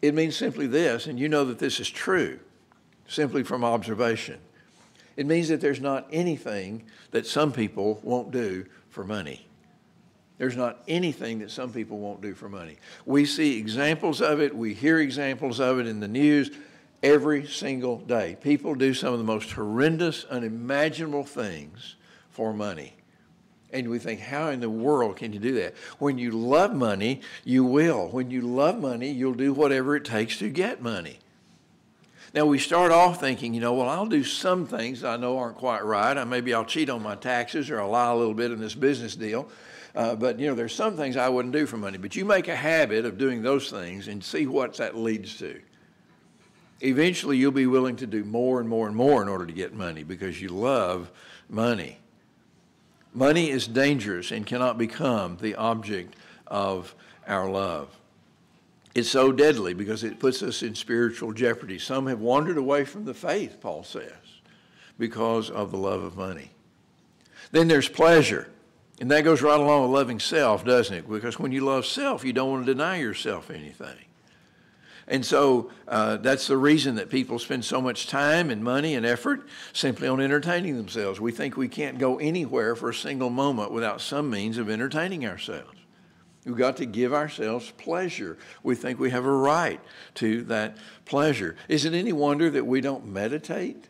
It 0.00 0.14
means 0.14 0.36
simply 0.36 0.66
this, 0.66 1.06
and 1.06 1.18
you 1.18 1.28
know 1.28 1.44
that 1.46 1.58
this 1.58 1.80
is 1.80 1.88
true, 1.88 2.38
simply 3.08 3.42
from 3.42 3.64
observation. 3.64 4.38
It 5.16 5.26
means 5.26 5.48
that 5.48 5.60
there's 5.60 5.80
not 5.80 6.06
anything 6.12 6.84
that 7.10 7.26
some 7.26 7.52
people 7.52 8.00
won't 8.02 8.30
do 8.30 8.66
for 8.90 9.04
money. 9.04 9.46
There's 10.38 10.56
not 10.56 10.82
anything 10.88 11.38
that 11.38 11.50
some 11.50 11.72
people 11.72 11.98
won't 11.98 12.20
do 12.20 12.34
for 12.34 12.48
money. 12.48 12.76
We 13.06 13.24
see 13.24 13.58
examples 13.58 14.20
of 14.20 14.40
it, 14.40 14.54
we 14.54 14.74
hear 14.74 14.98
examples 14.98 15.60
of 15.60 15.78
it 15.78 15.86
in 15.86 16.00
the 16.00 16.08
news 16.08 16.50
every 17.04 17.46
single 17.46 17.98
day. 17.98 18.36
People 18.40 18.74
do 18.74 18.94
some 18.94 19.12
of 19.12 19.18
the 19.18 19.24
most 19.24 19.52
horrendous, 19.52 20.24
unimaginable 20.24 21.24
things 21.24 21.96
for 22.30 22.54
money. 22.54 22.94
And 23.72 23.90
we 23.90 23.98
think, 23.98 24.20
how 24.20 24.48
in 24.48 24.60
the 24.60 24.70
world 24.70 25.16
can 25.16 25.32
you 25.32 25.38
do 25.38 25.54
that? 25.56 25.74
When 25.98 26.16
you 26.16 26.30
love 26.30 26.74
money, 26.74 27.20
you 27.44 27.62
will. 27.64 28.08
When 28.08 28.30
you 28.30 28.40
love 28.40 28.80
money, 28.80 29.10
you'll 29.10 29.34
do 29.34 29.52
whatever 29.52 29.96
it 29.96 30.04
takes 30.04 30.38
to 30.38 30.48
get 30.48 30.80
money. 30.80 31.18
Now, 32.32 32.46
we 32.46 32.58
start 32.58 32.90
off 32.90 33.20
thinking, 33.20 33.52
you 33.52 33.60
know, 33.60 33.74
well, 33.74 33.88
I'll 33.88 34.06
do 34.06 34.24
some 34.24 34.66
things 34.66 35.04
I 35.04 35.16
know 35.16 35.38
aren't 35.38 35.56
quite 35.56 35.84
right. 35.84 36.24
Maybe 36.26 36.54
I'll 36.54 36.64
cheat 36.64 36.88
on 36.88 37.02
my 37.02 37.16
taxes 37.16 37.68
or 37.68 37.80
I'll 37.80 37.90
lie 37.90 38.10
a 38.10 38.16
little 38.16 38.34
bit 38.34 38.50
in 38.50 38.60
this 38.60 38.74
business 38.74 39.14
deal. 39.14 39.48
Uh, 39.94 40.16
but, 40.16 40.40
you 40.40 40.48
know, 40.48 40.54
there's 40.54 40.74
some 40.74 40.96
things 40.96 41.16
I 41.16 41.28
wouldn't 41.28 41.52
do 41.52 41.66
for 41.66 41.76
money. 41.76 41.98
But 41.98 42.16
you 42.16 42.24
make 42.24 42.48
a 42.48 42.56
habit 42.56 43.04
of 43.04 43.18
doing 43.18 43.42
those 43.42 43.70
things 43.70 44.08
and 44.08 44.24
see 44.24 44.46
what 44.46 44.74
that 44.78 44.96
leads 44.96 45.36
to. 45.38 45.60
Eventually, 46.80 47.36
you'll 47.36 47.52
be 47.52 47.66
willing 47.66 47.96
to 47.96 48.06
do 48.06 48.24
more 48.24 48.60
and 48.60 48.68
more 48.68 48.86
and 48.86 48.96
more 48.96 49.22
in 49.22 49.28
order 49.28 49.46
to 49.46 49.52
get 49.52 49.72
money 49.72 50.02
because 50.02 50.40
you 50.40 50.48
love 50.48 51.10
money. 51.48 51.98
Money 53.12 53.50
is 53.50 53.66
dangerous 53.66 54.32
and 54.32 54.44
cannot 54.44 54.76
become 54.76 55.38
the 55.40 55.54
object 55.54 56.16
of 56.46 56.94
our 57.26 57.48
love. 57.48 57.88
It's 58.94 59.10
so 59.10 59.32
deadly 59.32 59.74
because 59.74 60.04
it 60.04 60.20
puts 60.20 60.42
us 60.42 60.62
in 60.62 60.74
spiritual 60.74 61.32
jeopardy. 61.32 61.78
Some 61.78 62.06
have 62.06 62.20
wandered 62.20 62.58
away 62.58 62.84
from 62.84 63.04
the 63.04 63.14
faith, 63.14 63.60
Paul 63.60 63.82
says, 63.82 64.12
because 64.98 65.50
of 65.50 65.70
the 65.70 65.78
love 65.78 66.02
of 66.02 66.16
money. 66.16 66.50
Then 67.50 67.68
there's 67.68 67.88
pleasure. 67.88 68.50
And 69.00 69.10
that 69.10 69.24
goes 69.24 69.42
right 69.42 69.58
along 69.58 69.82
with 69.82 69.90
loving 69.90 70.20
self, 70.20 70.64
doesn't 70.64 70.94
it? 70.94 71.08
Because 71.08 71.38
when 71.38 71.50
you 71.50 71.62
love 71.62 71.86
self, 71.86 72.24
you 72.24 72.32
don't 72.32 72.50
want 72.50 72.66
to 72.66 72.72
deny 72.72 72.98
yourself 72.98 73.50
anything. 73.50 73.96
And 75.06 75.24
so 75.24 75.70
uh, 75.86 76.16
that's 76.16 76.46
the 76.46 76.56
reason 76.56 76.94
that 76.94 77.10
people 77.10 77.38
spend 77.38 77.64
so 77.64 77.80
much 77.80 78.06
time 78.06 78.50
and 78.50 78.64
money 78.64 78.94
and 78.94 79.04
effort 79.04 79.46
simply 79.72 80.08
on 80.08 80.20
entertaining 80.20 80.76
themselves. 80.76 81.20
We 81.20 81.32
think 81.32 81.56
we 81.56 81.68
can't 81.68 81.98
go 81.98 82.18
anywhere 82.18 82.74
for 82.74 82.88
a 82.88 82.94
single 82.94 83.30
moment 83.30 83.70
without 83.70 84.00
some 84.00 84.30
means 84.30 84.56
of 84.56 84.70
entertaining 84.70 85.26
ourselves. 85.26 85.78
We've 86.44 86.56
got 86.56 86.76
to 86.78 86.86
give 86.86 87.14
ourselves 87.14 87.70
pleasure. 87.78 88.38
We 88.62 88.74
think 88.74 88.98
we 88.98 89.10
have 89.10 89.24
a 89.24 89.32
right 89.32 89.80
to 90.16 90.42
that 90.44 90.76
pleasure. 91.04 91.56
Is 91.68 91.84
it 91.84 91.94
any 91.94 92.12
wonder 92.12 92.50
that 92.50 92.66
we 92.66 92.80
don't 92.80 93.06
meditate 93.06 93.88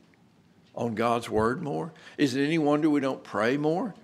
on 0.74 0.94
God's 0.94 1.28
Word 1.28 1.62
more? 1.62 1.92
Is 2.16 2.36
it 2.36 2.44
any 2.44 2.58
wonder 2.58 2.88
we 2.88 3.00
don't 3.00 3.24
pray 3.24 3.56
more? 3.56 3.94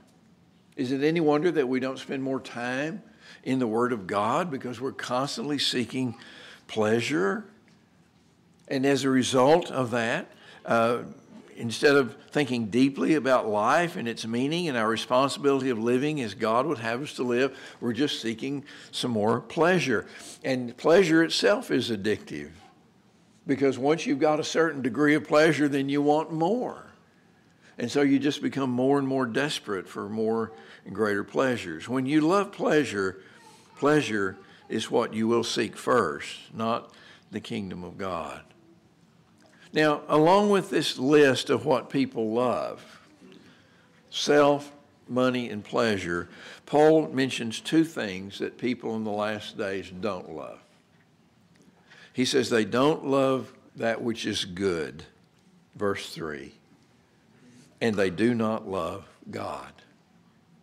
Is 0.77 0.93
it 0.93 1.03
any 1.03 1.21
wonder 1.21 1.51
that 1.53 1.69
we 1.69 1.79
don't 1.79 1.99
spend 1.99 2.23
more 2.23 2.41
time 2.41 3.03
in 3.45 3.59
the 3.59 3.67
Word 3.67 3.93
of 3.93 4.07
God 4.07 4.51
because 4.51 4.81
we're 4.81 4.93
constantly 4.93 5.59
seeking 5.59 6.17
pleasure? 6.71 7.45
And 8.69 8.87
as 8.87 9.03
a 9.03 9.11
result 9.11 9.71
of 9.73 9.91
that, 9.91 10.31
uh, 10.65 11.01
instead 11.57 11.97
of 11.97 12.17
thinking 12.31 12.67
deeply 12.67 13.17
about 13.17 13.49
life 13.49 13.97
and 13.97 14.07
its 14.09 14.25
meaning 14.25 14.69
and 14.69 14.79
our 14.79 14.89
responsibility 14.89 15.71
of 15.71 15.79
living 15.79 16.21
as 16.21 16.33
God 16.33 16.67
would 16.67 16.79
have 16.79 17.03
us 17.03 17.15
to 17.15 17.25
live, 17.25 17.59
we're 17.81 17.93
just 17.93 18.23
seeking 18.23 18.65
some 18.93 19.11
more 19.11 19.41
pleasure. 19.41 20.07
And 20.45 20.77
pleasure 20.77 21.25
itself 21.25 21.73
is 21.73 21.91
addictive 21.91 22.51
because 23.49 23.77
once 23.77 24.07
you've 24.07 24.21
got 24.21 24.39
a 24.39 24.45
certain 24.45 24.81
degree 24.81 25.17
of 25.17 25.25
pleasure, 25.25 25.69
then 25.69 25.89
you 25.89 26.01
want 26.01 26.33
more. 26.33 26.87
And 27.79 27.91
so 27.91 28.03
you 28.03 28.21
just 28.21 28.43
become 28.43 28.71
more 28.71 28.99
and 28.99 29.09
more 29.09 29.27
desperate 29.27 29.89
for 29.89 30.09
more 30.09 30.53
and 30.87 30.95
greater 30.95 31.25
pleasures. 31.25 31.89
When 31.89 32.07
you 32.07 32.21
love 32.21 32.53
pleasure, 32.53 33.23
pleasure 33.77 34.37
is 34.71 34.91
what 34.91 35.13
you 35.13 35.29
will 35.29 35.45
seek 35.45 35.77
first, 35.77 36.55
not 36.55 36.93
the 37.31 37.41
kingdom 37.41 37.85
of 37.85 37.99
God. 37.99 38.43
Now, 39.73 40.03
along 40.09 40.51
with 40.51 40.71
this 40.71 40.99
list 40.99 41.51
of 41.51 41.65
what 41.65 41.91
people 41.91 42.33
love 42.33 42.85
self, 44.11 44.73
money, 45.09 45.49
and 45.49 45.65
pleasure 45.65 46.29
Paul 46.71 47.09
mentions 47.09 47.61
two 47.61 47.83
things 47.83 48.39
that 48.39 48.57
people 48.57 48.95
in 48.95 49.03
the 49.03 49.11
last 49.11 49.59
days 49.59 49.91
don't 49.91 50.31
love. 50.31 50.61
He 52.13 52.25
says 52.25 52.49
they 52.49 52.65
don't 52.65 53.05
love 53.05 53.53
that 53.75 54.03
which 54.03 54.25
is 54.25 54.45
good, 54.45 55.03
verse 55.75 56.15
3, 56.15 56.55
and 57.81 57.97
they 57.97 58.09
do 58.09 58.37
not 58.37 58.69
love 58.69 59.05
God, 59.33 59.73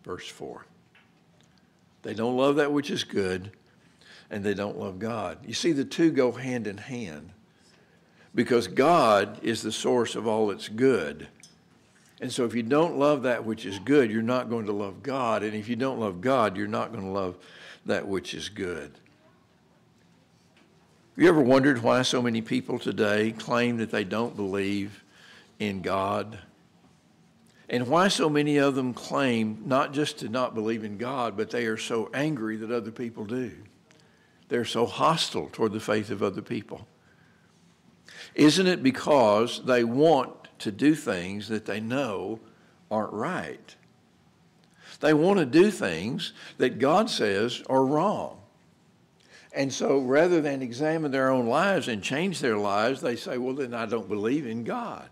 verse 0.02 0.26
4. 0.26 0.64
They 2.04 2.14
don't 2.14 2.38
love 2.38 2.56
that 2.56 2.72
which 2.72 2.90
is 2.90 3.04
good, 3.04 3.50
and 4.30 4.44
they 4.44 4.54
don't 4.54 4.78
love 4.78 4.98
God. 4.98 5.38
You 5.46 5.54
see, 5.54 5.72
the 5.72 5.84
two 5.84 6.10
go 6.10 6.32
hand 6.32 6.66
in 6.66 6.78
hand 6.78 7.30
because 8.34 8.66
God 8.68 9.40
is 9.42 9.62
the 9.62 9.72
source 9.72 10.14
of 10.14 10.26
all 10.26 10.48
that's 10.48 10.68
good. 10.68 11.28
And 12.20 12.32
so 12.32 12.44
if 12.44 12.54
you 12.54 12.62
don't 12.62 12.98
love 12.98 13.22
that 13.22 13.44
which 13.44 13.64
is 13.64 13.78
good, 13.78 14.10
you're 14.10 14.22
not 14.22 14.50
going 14.50 14.66
to 14.66 14.72
love 14.72 15.02
God. 15.02 15.42
And 15.42 15.54
if 15.54 15.68
you 15.68 15.76
don't 15.76 16.00
love 16.00 16.20
God, 16.20 16.56
you're 16.56 16.66
not 16.66 16.92
going 16.92 17.04
to 17.04 17.10
love 17.10 17.36
that 17.86 18.06
which 18.06 18.34
is 18.34 18.48
good. 18.48 18.90
Have 21.14 21.24
you 21.24 21.28
ever 21.28 21.40
wondered 21.40 21.82
why 21.82 22.02
so 22.02 22.22
many 22.22 22.42
people 22.42 22.78
today 22.78 23.32
claim 23.32 23.78
that 23.78 23.90
they 23.90 24.04
don't 24.04 24.36
believe 24.36 25.02
in 25.58 25.80
God? 25.80 26.38
And 27.68 27.86
why 27.86 28.08
so 28.08 28.28
many 28.30 28.56
of 28.58 28.74
them 28.74 28.94
claim 28.94 29.62
not 29.66 29.92
just 29.92 30.18
to 30.18 30.28
not 30.28 30.54
believe 30.54 30.84
in 30.84 30.96
God, 30.96 31.36
but 31.36 31.50
they 31.50 31.66
are 31.66 31.76
so 31.76 32.10
angry 32.14 32.56
that 32.56 32.70
other 32.70 32.90
people 32.90 33.24
do? 33.24 33.52
They're 34.48 34.64
so 34.64 34.86
hostile 34.86 35.48
toward 35.52 35.72
the 35.72 35.80
faith 35.80 36.10
of 36.10 36.22
other 36.22 36.42
people. 36.42 36.86
Isn't 38.34 38.66
it 38.66 38.82
because 38.82 39.62
they 39.64 39.84
want 39.84 40.32
to 40.60 40.72
do 40.72 40.94
things 40.94 41.48
that 41.48 41.66
they 41.66 41.80
know 41.80 42.40
aren't 42.90 43.12
right? 43.12 43.74
They 45.00 45.14
want 45.14 45.38
to 45.38 45.46
do 45.46 45.70
things 45.70 46.32
that 46.56 46.78
God 46.78 47.08
says 47.08 47.62
are 47.68 47.84
wrong. 47.84 48.38
And 49.52 49.72
so 49.72 50.00
rather 50.00 50.40
than 50.40 50.62
examine 50.62 51.10
their 51.10 51.30
own 51.30 51.46
lives 51.46 51.88
and 51.88 52.02
change 52.02 52.40
their 52.40 52.58
lives, 52.58 53.00
they 53.00 53.16
say, 53.16 53.38
well, 53.38 53.54
then 53.54 53.74
I 53.74 53.86
don't 53.86 54.08
believe 54.08 54.46
in 54.46 54.64
God. 54.64 55.08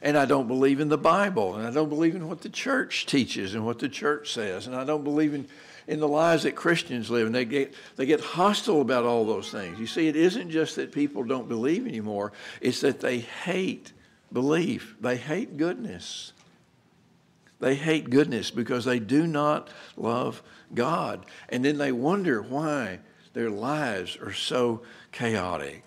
And 0.00 0.18
I 0.18 0.26
don't 0.26 0.46
believe 0.46 0.80
in 0.80 0.88
the 0.88 0.98
Bible. 0.98 1.56
And 1.56 1.66
I 1.66 1.70
don't 1.70 1.88
believe 1.88 2.14
in 2.14 2.28
what 2.28 2.42
the 2.42 2.50
church 2.50 3.06
teaches 3.06 3.54
and 3.54 3.64
what 3.64 3.78
the 3.78 3.88
church 3.88 4.32
says. 4.32 4.66
And 4.66 4.76
I 4.76 4.84
don't 4.84 5.04
believe 5.04 5.34
in 5.34 5.48
in 5.86 6.00
the 6.00 6.08
lives 6.08 6.44
that 6.44 6.54
Christians 6.56 7.10
live, 7.10 7.26
and 7.26 7.34
they 7.34 7.44
get, 7.44 7.74
they 7.96 8.06
get 8.06 8.20
hostile 8.20 8.80
about 8.80 9.04
all 9.04 9.24
those 9.24 9.50
things. 9.50 9.78
You 9.78 9.86
see, 9.86 10.08
it 10.08 10.16
isn't 10.16 10.50
just 10.50 10.76
that 10.76 10.92
people 10.92 11.24
don't 11.24 11.48
believe 11.48 11.86
anymore, 11.86 12.32
it's 12.60 12.80
that 12.80 13.00
they 13.00 13.18
hate 13.18 13.92
belief. 14.32 14.96
They 15.00 15.16
hate 15.16 15.56
goodness. 15.56 16.32
They 17.60 17.74
hate 17.74 18.10
goodness 18.10 18.50
because 18.50 18.84
they 18.84 18.98
do 18.98 19.26
not 19.26 19.70
love 19.96 20.42
God. 20.74 21.24
And 21.48 21.64
then 21.64 21.78
they 21.78 21.92
wonder 21.92 22.42
why 22.42 22.98
their 23.32 23.50
lives 23.50 24.16
are 24.16 24.32
so 24.32 24.82
chaotic 25.12 25.84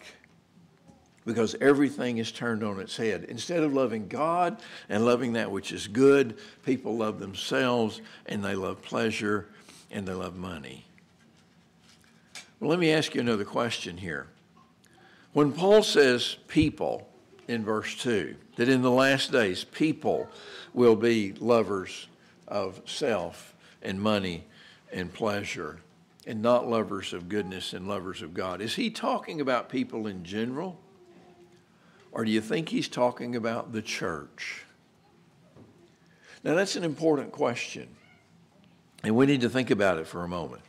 because 1.26 1.56
everything 1.60 2.20
is 2.20 2.32
turned 2.32 2.64
on 2.64 2.80
its 2.80 2.96
head. 2.96 3.26
Instead 3.28 3.62
of 3.62 3.74
loving 3.74 4.08
God 4.08 4.62
and 4.88 5.06
loving 5.06 5.34
that 5.34 5.52
which 5.52 5.74
is 5.74 5.88
good, 5.88 6.38
people 6.64 6.98
love 6.98 7.20
themselves 7.20 8.02
and 8.28 8.44
they 8.44 8.56
love 8.56 8.82
pleasure 8.82 9.50
and 9.92 10.08
they 10.08 10.14
love 10.14 10.36
money. 10.36 10.86
Well, 12.60 12.70
let 12.70 12.80
me 12.80 12.92
ask 12.92 13.14
you 13.16 13.22
another 13.22 13.46
question 13.46 13.98
here. 13.98 14.28
When 15.34 15.52
Paul 15.52 15.84
says 15.84 16.38
people 16.48 17.08
in 17.48 17.64
verse 17.64 17.96
2, 17.96 18.36
that 18.56 18.70
in 18.70 18.82
the 18.82 18.92
last 18.92 19.32
days 19.32 19.64
people 19.64 20.28
will 20.74 20.96
be 20.96 21.34
lovers 21.34 22.08
of 22.48 22.82
self 22.86 23.54
and 23.82 24.02
money 24.02 24.46
and 24.92 25.14
pleasure 25.14 25.80
and 26.26 26.42
not 26.42 26.68
lovers 26.68 27.14
of 27.14 27.30
goodness 27.30 27.74
and 27.74 27.88
lovers 27.88 28.22
of 28.22 28.34
God. 28.34 28.62
Is 28.62 28.76
he 28.76 28.90
talking 28.90 29.40
about 29.40 29.70
people 29.70 30.08
in 30.08 30.24
general? 30.24 30.80
Or 32.12 32.26
do 32.26 32.32
you 32.32 32.42
think 32.42 32.70
he's 32.70 32.88
talking 32.90 33.36
about 33.36 33.72
the 33.72 33.82
church? 33.82 34.64
Now, 36.44 36.56
that's 36.56 36.76
an 36.76 36.84
important 36.84 37.32
question, 37.32 37.88
and 39.04 39.16
we 39.16 39.26
need 39.26 39.42
to 39.42 39.50
think 39.50 39.72
about 39.72 39.98
it 39.98 40.08
for 40.08 40.24
a 40.24 40.28
moment. 40.28 40.62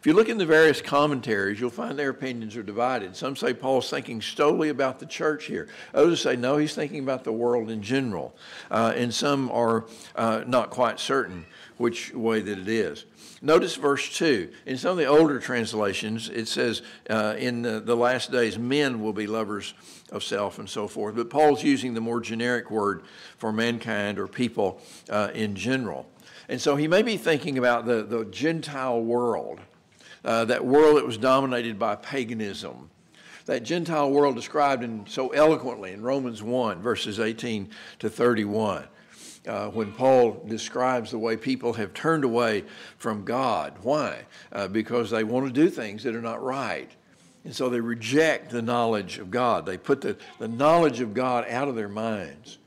If 0.00 0.06
you 0.06 0.14
look 0.14 0.30
in 0.30 0.38
the 0.38 0.46
various 0.46 0.80
commentaries, 0.80 1.60
you'll 1.60 1.68
find 1.68 1.98
their 1.98 2.08
opinions 2.08 2.56
are 2.56 2.62
divided. 2.62 3.14
Some 3.14 3.36
say 3.36 3.52
Paul's 3.52 3.90
thinking 3.90 4.22
solely 4.22 4.70
about 4.70 4.98
the 4.98 5.04
church 5.04 5.44
here. 5.44 5.68
Others 5.92 6.22
say 6.22 6.36
no, 6.36 6.56
he's 6.56 6.74
thinking 6.74 7.00
about 7.00 7.22
the 7.22 7.34
world 7.34 7.68
in 7.68 7.82
general. 7.82 8.34
Uh, 8.70 8.94
and 8.96 9.12
some 9.12 9.50
are 9.50 9.84
uh, 10.16 10.42
not 10.46 10.70
quite 10.70 10.98
certain 10.98 11.44
which 11.76 12.14
way 12.14 12.40
that 12.40 12.58
it 12.58 12.68
is. 12.68 13.04
Notice 13.42 13.76
verse 13.76 14.16
2. 14.16 14.50
In 14.64 14.78
some 14.78 14.92
of 14.92 14.96
the 14.96 15.04
older 15.04 15.38
translations, 15.38 16.30
it 16.30 16.48
says, 16.48 16.80
uh, 17.10 17.34
in 17.38 17.60
the, 17.60 17.80
the, 17.80 17.96
last 17.96 18.32
days, 18.32 18.58
men 18.58 19.02
will 19.02 19.12
be 19.12 19.26
lovers 19.26 19.74
of 20.10 20.24
self 20.24 20.58
and 20.58 20.68
so 20.68 20.88
forth. 20.88 21.14
But 21.14 21.28
Paul's 21.28 21.62
using 21.62 21.92
the 21.92 22.00
more 22.00 22.20
generic 22.20 22.70
word 22.70 23.02
for 23.36 23.52
mankind 23.52 24.18
or 24.18 24.26
people 24.26 24.80
uh, 25.10 25.28
in 25.34 25.54
general. 25.54 26.06
And 26.50 26.60
so 26.60 26.74
he 26.74 26.88
may 26.88 27.02
be 27.02 27.16
thinking 27.16 27.58
about 27.58 27.86
the, 27.86 28.02
the 28.02 28.24
Gentile 28.24 29.00
world 29.00 29.60
uh, 30.24 30.44
that 30.46 30.66
world 30.66 30.96
that 30.96 31.06
was 31.06 31.16
dominated 31.16 31.78
by 31.78 31.94
paganism. 31.94 32.90
That 33.46 33.62
Gentile 33.62 34.10
world 34.10 34.34
described 34.34 34.82
in, 34.82 35.06
so 35.06 35.28
eloquently 35.28 35.92
in 35.92 36.02
Romans 36.02 36.42
1, 36.42 36.82
verses 36.82 37.20
18 37.20 37.70
to 38.00 38.10
31. 38.10 38.84
Uh, 39.46 39.68
when 39.68 39.92
Paul 39.92 40.44
describes 40.48 41.12
the 41.12 41.18
way 41.18 41.36
people 41.36 41.72
have 41.74 41.94
turned 41.94 42.24
away 42.24 42.64
from 42.98 43.24
God. 43.24 43.74
Why? 43.82 44.24
Uh, 44.50 44.66
because 44.66 45.08
they 45.08 45.22
want 45.22 45.46
to 45.46 45.52
do 45.52 45.70
things 45.70 46.02
that 46.02 46.16
are 46.16 46.20
not 46.20 46.42
right. 46.42 46.90
And 47.44 47.54
so 47.54 47.68
they 47.68 47.80
reject 47.80 48.50
the 48.50 48.60
knowledge 48.60 49.18
of 49.18 49.30
God. 49.30 49.66
They 49.66 49.78
put 49.78 50.00
the, 50.00 50.16
the 50.40 50.48
knowledge 50.48 51.00
of 51.00 51.14
God 51.14 51.46
out 51.48 51.68
of 51.68 51.76
their 51.76 51.88
minds 51.88 52.58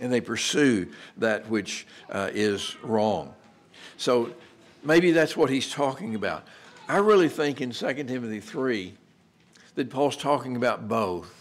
and 0.00 0.12
they 0.12 0.20
pursue 0.20 0.88
that 1.16 1.48
which 1.48 1.86
uh, 2.10 2.30
is 2.32 2.76
wrong. 2.82 3.34
So 3.96 4.32
maybe 4.84 5.10
that's 5.10 5.36
what 5.36 5.50
he's 5.50 5.70
talking 5.70 6.14
about. 6.14 6.44
I 6.88 6.98
really 6.98 7.28
think 7.28 7.60
in 7.60 7.70
2 7.70 7.92
Timothy 8.04 8.40
3 8.40 8.94
that 9.74 9.90
Paul's 9.90 10.16
talking 10.16 10.56
about 10.56 10.88
both. 10.88 11.34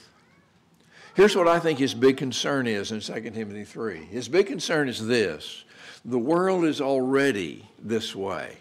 Here's 1.15 1.35
what 1.35 1.47
I 1.47 1.59
think 1.59 1.79
his 1.79 1.93
big 1.93 2.17
concern 2.17 2.67
is 2.67 2.91
in 2.91 2.99
2 2.99 3.31
Timothy 3.31 3.63
3. 3.63 4.05
His 4.05 4.27
big 4.27 4.47
concern 4.47 4.87
is 4.87 5.05
this 5.05 5.63
the 6.05 6.19
world 6.19 6.63
is 6.63 6.79
already 6.79 7.67
this 7.79 8.15
way. 8.15 8.57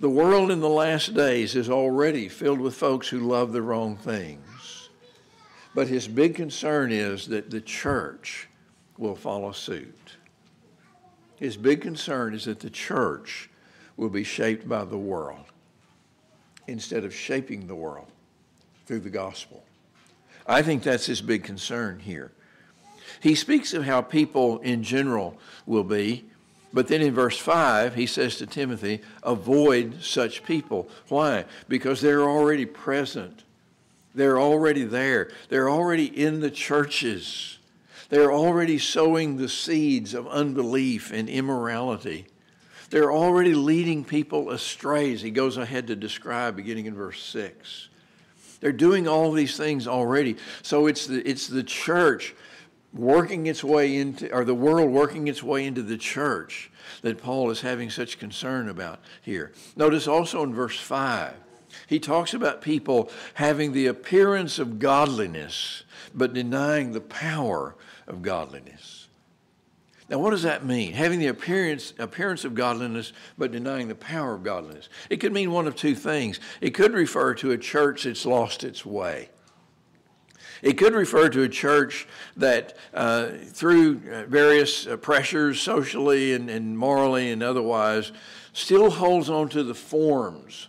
The 0.00 0.08
world 0.08 0.50
in 0.50 0.60
the 0.60 0.68
last 0.68 1.14
days 1.14 1.54
is 1.54 1.70
already 1.70 2.28
filled 2.28 2.60
with 2.60 2.74
folks 2.74 3.08
who 3.08 3.20
love 3.20 3.52
the 3.52 3.62
wrong 3.62 3.96
things. 3.96 4.88
But 5.74 5.88
his 5.88 6.08
big 6.08 6.34
concern 6.34 6.92
is 6.92 7.26
that 7.28 7.50
the 7.50 7.60
church 7.60 8.48
will 9.02 9.16
follow 9.16 9.50
suit. 9.50 10.16
His 11.36 11.56
big 11.56 11.80
concern 11.80 12.34
is 12.34 12.44
that 12.44 12.60
the 12.60 12.70
church 12.70 13.50
will 13.96 14.08
be 14.08 14.22
shaped 14.22 14.68
by 14.68 14.84
the 14.84 14.96
world 14.96 15.44
instead 16.68 17.04
of 17.04 17.12
shaping 17.12 17.66
the 17.66 17.74
world 17.74 18.06
through 18.86 19.00
the 19.00 19.10
gospel. 19.10 19.64
I 20.46 20.62
think 20.62 20.84
that's 20.84 21.06
his 21.06 21.20
big 21.20 21.42
concern 21.42 21.98
here. 21.98 22.30
He 23.20 23.34
speaks 23.34 23.74
of 23.74 23.84
how 23.84 24.02
people 24.02 24.60
in 24.60 24.84
general 24.84 25.36
will 25.66 25.84
be, 25.84 26.24
but 26.72 26.86
then 26.86 27.02
in 27.02 27.12
verse 27.12 27.36
5, 27.36 27.96
he 27.96 28.06
says 28.06 28.36
to 28.36 28.46
Timothy, 28.46 29.02
avoid 29.24 30.02
such 30.02 30.44
people. 30.44 30.88
Why? 31.08 31.44
Because 31.68 32.00
they're 32.00 32.22
already 32.22 32.66
present. 32.66 33.42
They're 34.14 34.40
already 34.40 34.84
there. 34.84 35.30
They're 35.48 35.68
already 35.68 36.06
in 36.06 36.40
the 36.40 36.50
churches. 36.50 37.58
They're 38.12 38.30
already 38.30 38.76
sowing 38.76 39.38
the 39.38 39.48
seeds 39.48 40.12
of 40.12 40.28
unbelief 40.28 41.12
and 41.12 41.30
immorality. 41.30 42.26
They're 42.90 43.10
already 43.10 43.54
leading 43.54 44.04
people 44.04 44.50
astray, 44.50 45.14
as 45.14 45.22
he 45.22 45.30
goes 45.30 45.56
ahead 45.56 45.86
to 45.86 45.96
describe 45.96 46.54
beginning 46.54 46.84
in 46.84 46.94
verse 46.94 47.22
6. 47.22 47.88
They're 48.60 48.70
doing 48.70 49.08
all 49.08 49.32
these 49.32 49.56
things 49.56 49.88
already. 49.88 50.36
So 50.60 50.88
it's 50.88 51.06
the, 51.06 51.26
it's 51.26 51.46
the 51.46 51.62
church 51.62 52.34
working 52.92 53.46
its 53.46 53.64
way 53.64 53.96
into, 53.96 54.30
or 54.30 54.44
the 54.44 54.54
world 54.54 54.90
working 54.90 55.26
its 55.26 55.42
way 55.42 55.64
into 55.64 55.80
the 55.80 55.96
church 55.96 56.70
that 57.00 57.16
Paul 57.16 57.50
is 57.50 57.62
having 57.62 57.88
such 57.88 58.18
concern 58.18 58.68
about 58.68 59.00
here. 59.22 59.52
Notice 59.74 60.06
also 60.06 60.42
in 60.42 60.52
verse 60.52 60.78
5, 60.78 61.32
he 61.86 61.98
talks 61.98 62.34
about 62.34 62.60
people 62.60 63.10
having 63.32 63.72
the 63.72 63.86
appearance 63.86 64.58
of 64.58 64.78
godliness, 64.78 65.84
but 66.14 66.34
denying 66.34 66.92
the 66.92 67.00
power 67.00 67.74
of 68.06 68.22
godliness. 68.22 69.08
Now, 70.08 70.18
what 70.18 70.30
does 70.30 70.42
that 70.42 70.64
mean? 70.64 70.92
Having 70.92 71.20
the 71.20 71.28
appearance, 71.28 71.94
appearance 71.98 72.44
of 72.44 72.54
godliness, 72.54 73.12
but 73.38 73.52
denying 73.52 73.88
the 73.88 73.94
power 73.94 74.34
of 74.34 74.42
godliness. 74.42 74.88
It 75.08 75.18
could 75.18 75.32
mean 75.32 75.52
one 75.52 75.66
of 75.66 75.74
two 75.74 75.94
things. 75.94 76.38
It 76.60 76.70
could 76.70 76.92
refer 76.92 77.34
to 77.36 77.52
a 77.52 77.58
church 77.58 78.04
that's 78.04 78.26
lost 78.26 78.62
its 78.64 78.84
way. 78.84 79.30
It 80.60 80.74
could 80.74 80.94
refer 80.94 81.28
to 81.30 81.42
a 81.42 81.48
church 81.48 82.06
that, 82.36 82.76
uh, 82.94 83.30
through 83.46 84.02
uh, 84.12 84.24
various 84.26 84.86
uh, 84.86 84.96
pressures, 84.96 85.60
socially 85.60 86.34
and, 86.34 86.50
and 86.50 86.78
morally 86.78 87.30
and 87.32 87.42
otherwise, 87.42 88.12
still 88.52 88.90
holds 88.90 89.30
on 89.30 89.48
to 89.48 89.62
the 89.62 89.74
forms 89.74 90.68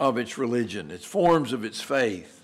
of 0.00 0.16
its 0.16 0.38
religion, 0.38 0.90
its 0.90 1.04
forms 1.04 1.52
of 1.52 1.64
its 1.64 1.80
faith 1.80 2.37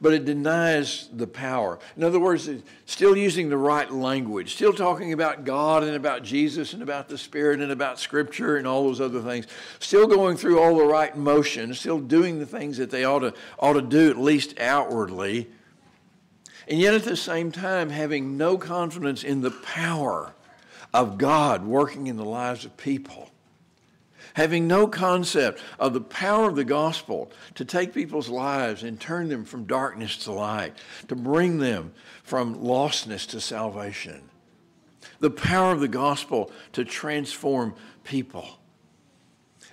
but 0.00 0.12
it 0.12 0.24
denies 0.24 1.08
the 1.12 1.26
power. 1.26 1.78
In 1.96 2.04
other 2.04 2.20
words, 2.20 2.48
still 2.84 3.16
using 3.16 3.48
the 3.48 3.56
right 3.56 3.90
language, 3.90 4.54
still 4.54 4.72
talking 4.72 5.12
about 5.12 5.44
God 5.44 5.82
and 5.82 5.94
about 5.94 6.22
Jesus 6.22 6.72
and 6.72 6.82
about 6.82 7.08
the 7.08 7.18
Spirit 7.18 7.60
and 7.60 7.72
about 7.72 7.98
Scripture 7.98 8.56
and 8.56 8.66
all 8.66 8.84
those 8.84 9.00
other 9.00 9.20
things, 9.20 9.46
still 9.78 10.06
going 10.06 10.36
through 10.36 10.58
all 10.58 10.76
the 10.76 10.84
right 10.84 11.16
motions, 11.16 11.80
still 11.80 11.98
doing 11.98 12.38
the 12.38 12.46
things 12.46 12.76
that 12.76 12.90
they 12.90 13.04
ought 13.04 13.20
to, 13.20 13.34
ought 13.58 13.74
to 13.74 13.82
do, 13.82 14.10
at 14.10 14.18
least 14.18 14.58
outwardly, 14.58 15.48
and 16.68 16.80
yet 16.80 16.94
at 16.94 17.04
the 17.04 17.16
same 17.16 17.52
time 17.52 17.90
having 17.90 18.36
no 18.36 18.58
confidence 18.58 19.22
in 19.22 19.40
the 19.40 19.50
power 19.50 20.34
of 20.92 21.18
God 21.18 21.64
working 21.64 22.06
in 22.06 22.16
the 22.16 22.24
lives 22.24 22.64
of 22.64 22.76
people 22.76 23.30
having 24.36 24.68
no 24.68 24.86
concept 24.86 25.58
of 25.78 25.94
the 25.94 26.00
power 26.00 26.50
of 26.50 26.56
the 26.56 26.64
gospel 26.64 27.30
to 27.54 27.64
take 27.64 27.94
people's 27.94 28.28
lives 28.28 28.82
and 28.82 29.00
turn 29.00 29.30
them 29.30 29.46
from 29.46 29.64
darkness 29.64 30.18
to 30.18 30.30
light, 30.30 30.76
to 31.08 31.16
bring 31.16 31.56
them 31.58 31.90
from 32.22 32.54
lostness 32.56 33.26
to 33.26 33.40
salvation. 33.40 34.20
The 35.20 35.30
power 35.30 35.72
of 35.72 35.80
the 35.80 35.88
gospel 35.88 36.52
to 36.74 36.84
transform 36.84 37.74
people. 38.04 38.46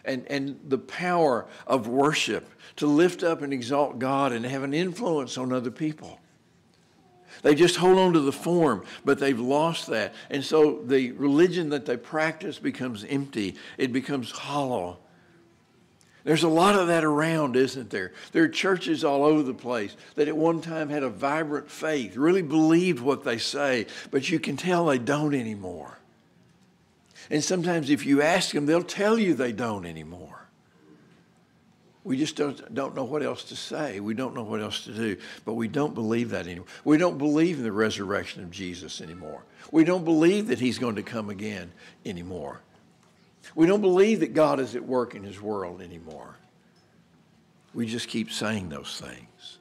And, 0.06 0.26
and 0.28 0.58
the 0.66 0.78
power 0.78 1.46
of 1.68 1.90
worship 1.90 2.50
to 2.78 2.88
lift 2.88 3.22
up 3.22 3.42
and 3.42 3.52
exalt 3.52 4.00
God 4.00 4.32
and 4.32 4.46
have 4.46 4.64
an 4.64 4.74
influence 4.74 5.38
on 5.38 5.52
other 5.52 5.72
people. 5.72 6.20
They 7.44 7.56
just 7.56 7.76
hold 7.76 7.98
on 7.98 8.14
to 8.14 8.22
the 8.22 8.32
form, 8.32 8.84
but 9.06 9.20
they've 9.20 9.40
lost 9.40 9.88
that. 9.88 10.16
And 10.30 10.44
so 10.44 10.82
the 10.86 11.12
religion 11.12 11.70
that 11.70 11.86
they 11.86 11.98
practice 11.98 12.58
becomes 12.58 13.04
empty, 13.04 13.56
it 13.78 13.94
becomes 13.94 14.32
hollow. 14.32 14.98
There's 16.24 16.44
a 16.44 16.50
lot 16.50 16.76
of 16.76 16.88
that 16.88 17.04
around, 17.04 17.58
isn't 17.58 17.90
there? 17.90 18.14
There 18.32 18.44
are 18.44 18.50
churches 18.50 19.04
all 19.04 19.26
over 19.26 19.44
the 19.44 19.54
place 19.54 19.96
that 20.16 20.30
at 20.30 20.38
one 20.38 20.62
time 20.62 20.88
had 20.88 21.04
a 21.04 21.10
vibrant 21.10 21.70
faith, 21.70 22.16
really 22.16 22.42
believed 22.42 23.02
what 23.02 23.26
they 23.26 23.38
say, 23.38 23.88
but 24.10 24.30
you 24.30 24.40
can 24.40 24.56
tell 24.56 24.86
they 24.86 24.98
don't 24.98 25.36
anymore. 25.36 26.00
And 27.30 27.44
sometimes 27.44 27.90
if 27.90 28.06
you 28.06 28.22
ask 28.22 28.54
them, 28.54 28.66
they'll 28.66 28.84
tell 28.84 29.20
you 29.20 29.34
they 29.34 29.52
don't 29.52 29.86
anymore. 29.86 30.43
We 32.04 32.18
just 32.18 32.36
don't, 32.36 32.74
don't 32.74 32.96
know 32.96 33.06
what 33.06 33.24
else 33.24 33.46
to 33.46 33.56
say. 33.56 34.00
We 34.02 34.14
don't 34.14 34.36
know 34.36 34.44
what 34.44 34.62
else 34.62 34.84
to 34.86 34.94
do. 34.94 35.18
But 35.46 35.54
we 35.54 35.70
don't 35.70 35.94
believe 35.94 36.32
that 36.32 36.48
anymore. 36.48 36.68
We 36.84 36.98
don't 36.98 37.18
believe 37.18 37.58
in 37.58 37.64
the 37.64 37.72
resurrection 37.72 38.44
of 38.44 38.52
Jesus 38.52 39.00
anymore. 39.00 39.44
We 39.72 39.86
don't 39.86 40.04
believe 40.04 40.48
that 40.48 40.60
he's 40.60 40.80
going 40.80 40.96
to 40.96 41.04
come 41.04 41.30
again 41.30 41.72
anymore. 42.06 42.60
We 43.56 43.68
don't 43.68 43.82
believe 43.82 44.20
that 44.20 44.34
God 44.34 44.60
is 44.60 44.76
at 44.76 44.84
work 44.84 45.16
in 45.16 45.24
his 45.24 45.42
world 45.42 45.82
anymore. 45.82 46.36
We 47.74 47.86
just 47.86 48.10
keep 48.10 48.32
saying 48.32 48.70
those 48.70 49.02
things. 49.02 49.58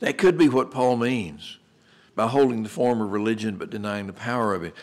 That 0.00 0.18
could 0.18 0.38
be 0.38 0.48
what 0.48 0.70
Paul 0.70 0.96
means 0.96 1.58
by 2.14 2.28
holding 2.28 2.62
the 2.62 2.68
form 2.68 3.00
of 3.00 3.12
religion 3.12 3.56
but 3.56 3.70
denying 3.70 4.06
the 4.06 4.12
power 4.12 4.54
of 4.54 4.62
it. 4.62 4.74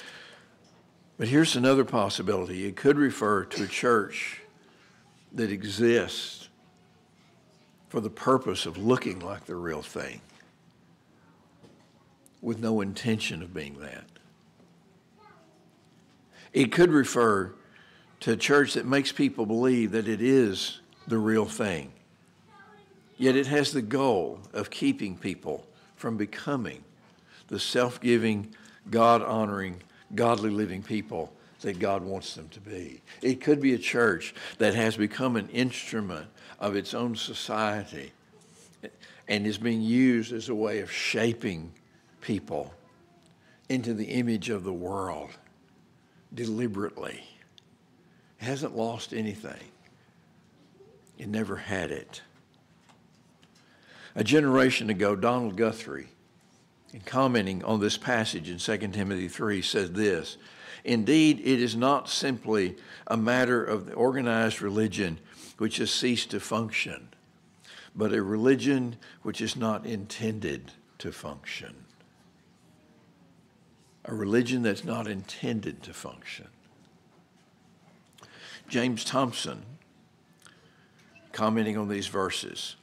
But 1.17 1.27
here's 1.29 1.55
another 1.55 1.85
possibility 1.85 2.65
it 2.65 2.75
could 2.75 2.97
refer 2.97 3.45
to 3.45 3.63
a 3.63 3.67
church 3.67 4.42
that 5.33 5.51
exists 5.51 6.49
for 7.89 7.99
the 7.99 8.09
purpose 8.09 8.65
of 8.65 8.77
looking 8.77 9.19
like 9.19 9.45
the 9.45 9.55
real 9.55 9.81
thing 9.81 10.21
with 12.41 12.59
no 12.59 12.81
intention 12.81 13.41
of 13.41 13.53
being 13.53 13.79
that. 13.79 14.05
It 16.51 16.71
could 16.71 16.91
refer 16.91 17.53
to 18.21 18.33
a 18.33 18.37
church 18.37 18.73
that 18.73 18.85
makes 18.85 19.11
people 19.11 19.45
believe 19.45 19.91
that 19.91 20.07
it 20.07 20.21
is 20.21 20.81
the 21.07 21.17
real 21.17 21.45
thing. 21.45 21.91
Yet 23.17 23.35
it 23.35 23.47
has 23.47 23.71
the 23.71 23.81
goal 23.81 24.39
of 24.53 24.69
keeping 24.69 25.17
people 25.17 25.65
from 25.95 26.17
becoming 26.17 26.83
the 27.47 27.59
self 27.59 28.01
giving, 28.01 28.53
God 28.89 29.21
honoring, 29.21 29.81
godly 30.15 30.49
living 30.49 30.83
people 30.83 31.31
that 31.63 31.79
God 31.79 32.03
wants 32.03 32.35
them 32.35 32.47
to 32.49 32.61
be. 32.61 33.01
It 33.21 33.41
could 33.41 33.59
be 33.59 33.73
a 33.73 33.79
church 33.79 34.35
that 34.59 34.75
has 34.75 34.95
become 34.95 35.35
an 35.35 35.49
instrument 35.49 36.27
of 36.59 36.75
its 36.75 36.93
own 36.93 37.15
society 37.15 38.13
and 39.27 39.47
is 39.47 39.57
being 39.57 39.81
used 39.81 40.31
as 40.31 40.49
a 40.49 40.55
way 40.55 40.79
of 40.79 40.91
shaping 40.91 41.73
people 42.21 42.73
into 43.69 43.93
the 43.93 44.05
image 44.05 44.49
of 44.49 44.63
the 44.63 44.73
world 44.73 45.31
deliberately. 46.33 47.23
It 48.39 48.45
hasn't 48.45 48.75
lost 48.75 49.13
anything. 49.13 49.71
It 51.17 51.29
never 51.29 51.55
had 51.55 51.91
it. 51.91 52.21
A 54.15 54.23
generation 54.23 54.89
ago, 54.89 55.15
Donald 55.15 55.55
Guthrie, 55.55 56.09
in 56.93 56.99
commenting 57.01 57.63
on 57.63 57.79
this 57.79 57.97
passage 57.97 58.49
in 58.49 58.57
2 58.57 58.89
Timothy 58.89 59.27
3, 59.27 59.61
said 59.61 59.95
this 59.95 60.37
Indeed, 60.83 61.39
it 61.39 61.61
is 61.61 61.75
not 61.75 62.09
simply 62.09 62.75
a 63.07 63.15
matter 63.15 63.63
of 63.63 63.85
the 63.85 63.93
organized 63.93 64.61
religion 64.61 65.19
which 65.57 65.77
has 65.77 65.91
ceased 65.91 66.31
to 66.31 66.39
function, 66.39 67.09
but 67.95 68.13
a 68.13 68.21
religion 68.21 68.97
which 69.21 69.39
is 69.39 69.55
not 69.55 69.85
intended 69.85 70.71
to 70.97 71.11
function. 71.11 71.85
A 74.05 74.13
religion 74.13 74.63
that's 74.63 74.83
not 74.83 75.07
intended 75.07 75.81
to 75.83 75.93
function. 75.93 76.47
James 78.67 79.05
Thompson, 79.05 79.63
commenting 81.31 81.77
on 81.77 81.87
these 81.87 82.07
verses, 82.07 82.75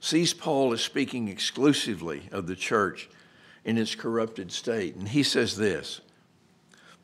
sees 0.00 0.32
Paul 0.32 0.72
as 0.72 0.80
speaking 0.80 1.28
exclusively 1.28 2.28
of 2.32 2.46
the 2.46 2.56
church 2.56 3.10
in 3.64 3.76
its 3.76 3.94
corrupted 3.94 4.52
state. 4.52 4.94
And 4.94 5.08
he 5.08 5.22
says 5.22 5.56
this 5.56 6.00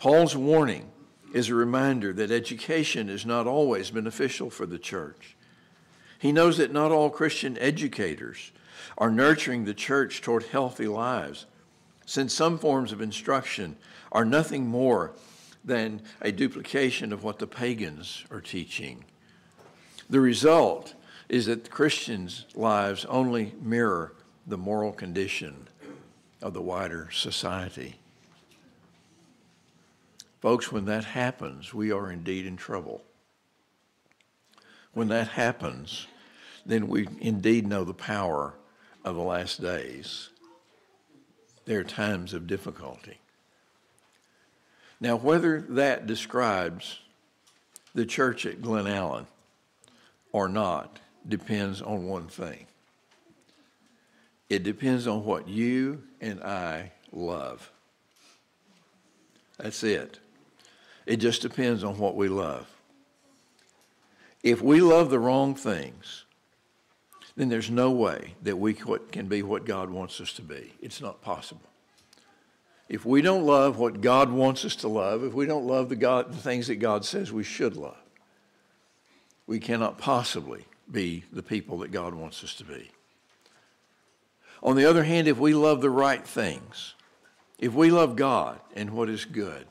Paul's 0.02 0.34
warning 0.34 0.90
is 1.32 1.48
a 1.48 1.54
reminder 1.54 2.12
that 2.12 2.32
education 2.32 3.08
is 3.08 3.24
not 3.24 3.46
always 3.46 3.92
beneficial 3.92 4.50
for 4.50 4.66
the 4.66 4.76
church. 4.76 5.36
He 6.18 6.32
knows 6.32 6.56
that 6.56 6.72
not 6.72 6.90
all 6.90 7.08
Christian 7.08 7.56
educators 7.58 8.50
are 8.98 9.12
nurturing 9.12 9.64
the 9.64 9.74
church 9.74 10.20
toward 10.20 10.42
healthy 10.42 10.88
lives, 10.88 11.46
since 12.04 12.34
some 12.34 12.58
forms 12.58 12.90
of 12.90 13.00
instruction 13.00 13.76
are 14.10 14.24
nothing 14.24 14.66
more 14.66 15.12
than 15.64 16.02
a 16.20 16.32
duplication 16.32 17.12
of 17.12 17.22
what 17.22 17.38
the 17.38 17.46
pagans 17.46 18.24
are 18.28 18.40
teaching. 18.40 19.04
The 20.10 20.20
result 20.20 20.96
is 21.28 21.46
that 21.46 21.70
Christians' 21.70 22.46
lives 22.56 23.04
only 23.04 23.54
mirror 23.62 24.16
the 24.48 24.58
moral 24.58 24.90
condition 24.90 25.68
of 26.42 26.54
the 26.54 26.60
wider 26.60 27.08
society. 27.12 28.00
Folks, 30.42 30.72
when 30.72 30.86
that 30.86 31.04
happens, 31.04 31.72
we 31.72 31.92
are 31.92 32.10
indeed 32.10 32.46
in 32.46 32.56
trouble. 32.56 33.04
When 34.92 35.06
that 35.06 35.28
happens, 35.28 36.08
then 36.66 36.88
we 36.88 37.06
indeed 37.20 37.64
know 37.64 37.84
the 37.84 37.94
power 37.94 38.54
of 39.04 39.14
the 39.14 39.22
last 39.22 39.62
days. 39.62 40.30
There 41.64 41.78
are 41.78 41.84
times 41.84 42.34
of 42.34 42.48
difficulty. 42.48 43.20
Now, 45.00 45.14
whether 45.14 45.60
that 45.60 46.08
describes 46.08 46.98
the 47.94 48.04
church 48.04 48.44
at 48.44 48.60
Glen 48.60 48.88
Allen 48.88 49.28
or 50.32 50.48
not 50.48 50.98
depends 51.28 51.80
on 51.80 52.08
one 52.08 52.26
thing. 52.26 52.66
It 54.50 54.64
depends 54.64 55.06
on 55.06 55.24
what 55.24 55.46
you 55.46 56.02
and 56.20 56.42
I 56.42 56.90
love. 57.12 57.70
That's 59.56 59.84
it. 59.84 60.18
It 61.06 61.16
just 61.16 61.42
depends 61.42 61.82
on 61.84 61.98
what 61.98 62.16
we 62.16 62.28
love. 62.28 62.66
If 64.42 64.60
we 64.60 64.80
love 64.80 65.10
the 65.10 65.18
wrong 65.18 65.54
things, 65.54 66.24
then 67.36 67.48
there's 67.48 67.70
no 67.70 67.90
way 67.90 68.34
that 68.42 68.56
we 68.56 68.74
can 68.74 69.26
be 69.26 69.42
what 69.42 69.64
God 69.64 69.90
wants 69.90 70.20
us 70.20 70.32
to 70.34 70.42
be. 70.42 70.74
It's 70.80 71.00
not 71.00 71.22
possible. 71.22 71.68
If 72.88 73.06
we 73.06 73.22
don't 73.22 73.46
love 73.46 73.78
what 73.78 74.00
God 74.00 74.30
wants 74.30 74.64
us 74.64 74.76
to 74.76 74.88
love, 74.88 75.24
if 75.24 75.32
we 75.32 75.46
don't 75.46 75.66
love 75.66 75.88
the, 75.88 75.96
God, 75.96 76.32
the 76.32 76.38
things 76.38 76.66
that 76.66 76.76
God 76.76 77.04
says 77.04 77.32
we 77.32 77.44
should 77.44 77.76
love, 77.76 77.96
we 79.46 79.58
cannot 79.58 79.98
possibly 79.98 80.66
be 80.90 81.24
the 81.32 81.42
people 81.42 81.78
that 81.78 81.90
God 81.90 82.14
wants 82.14 82.44
us 82.44 82.54
to 82.56 82.64
be. 82.64 82.90
On 84.62 84.76
the 84.76 84.84
other 84.84 85.04
hand, 85.04 85.26
if 85.26 85.38
we 85.38 85.54
love 85.54 85.80
the 85.80 85.90
right 85.90 86.26
things, 86.26 86.94
if 87.58 87.72
we 87.72 87.90
love 87.90 88.14
God 88.14 88.60
and 88.76 88.90
what 88.90 89.08
is 89.08 89.24
good, 89.24 89.66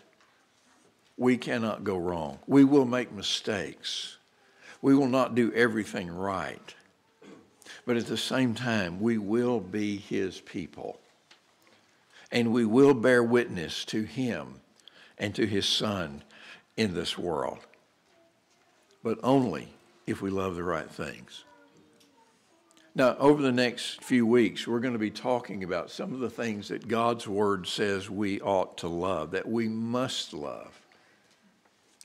we 1.21 1.37
cannot 1.37 1.83
go 1.83 1.97
wrong. 1.97 2.39
We 2.47 2.63
will 2.63 2.85
make 2.85 3.11
mistakes. 3.11 4.17
We 4.81 4.95
will 4.95 5.07
not 5.07 5.35
do 5.35 5.53
everything 5.53 6.09
right. 6.09 6.73
But 7.85 7.97
at 7.97 8.07
the 8.07 8.17
same 8.17 8.55
time, 8.55 8.99
we 8.99 9.19
will 9.19 9.59
be 9.59 9.97
His 9.97 10.41
people. 10.41 10.99
And 12.31 12.51
we 12.51 12.65
will 12.65 12.95
bear 12.95 13.23
witness 13.23 13.85
to 13.85 14.01
Him 14.01 14.61
and 15.19 15.35
to 15.35 15.45
His 15.45 15.67
Son 15.67 16.23
in 16.75 16.95
this 16.95 17.19
world. 17.19 17.59
But 19.03 19.19
only 19.21 19.67
if 20.07 20.23
we 20.23 20.31
love 20.31 20.55
the 20.55 20.63
right 20.63 20.89
things. 20.89 21.43
Now, 22.95 23.15
over 23.19 23.43
the 23.43 23.51
next 23.51 24.03
few 24.03 24.25
weeks, 24.25 24.65
we're 24.65 24.79
going 24.79 24.93
to 24.93 24.99
be 24.99 25.11
talking 25.11 25.63
about 25.63 25.91
some 25.91 26.15
of 26.15 26.19
the 26.19 26.31
things 26.31 26.69
that 26.69 26.87
God's 26.87 27.27
Word 27.27 27.67
says 27.67 28.09
we 28.09 28.41
ought 28.41 28.79
to 28.79 28.87
love, 28.87 29.29
that 29.31 29.47
we 29.47 29.67
must 29.67 30.33
love 30.33 30.80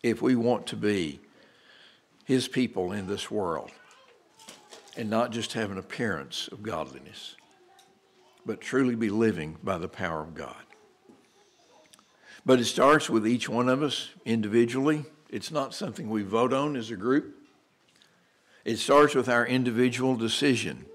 if 0.06 0.22
we 0.22 0.36
want 0.36 0.68
to 0.68 0.76
be 0.76 1.18
His 2.24 2.46
people 2.46 2.92
in 2.92 3.08
this 3.08 3.28
world 3.28 3.72
and 4.96 5.10
not 5.10 5.32
just 5.32 5.54
have 5.54 5.72
an 5.72 5.78
appearance 5.78 6.48
of 6.52 6.62
godliness, 6.62 7.34
but 8.46 8.60
truly 8.60 8.94
be 8.94 9.10
living 9.10 9.56
by 9.64 9.76
the 9.78 9.88
power 9.88 10.22
of 10.22 10.34
God. 10.34 10.62
But 12.44 12.60
it 12.60 12.66
starts 12.66 13.10
with 13.10 13.26
each 13.26 13.48
one 13.48 13.68
of 13.68 13.82
us 13.82 14.10
individually. 14.24 15.04
It's 15.28 15.50
not 15.50 15.74
something 15.74 16.08
we 16.08 16.22
vote 16.22 16.52
on 16.52 16.76
as 16.76 16.92
a 16.92 16.96
group. 16.96 17.34
It 18.64 18.76
starts 18.76 19.16
with 19.16 19.28
our 19.28 19.44
individual 19.44 20.14
decision 20.14 20.86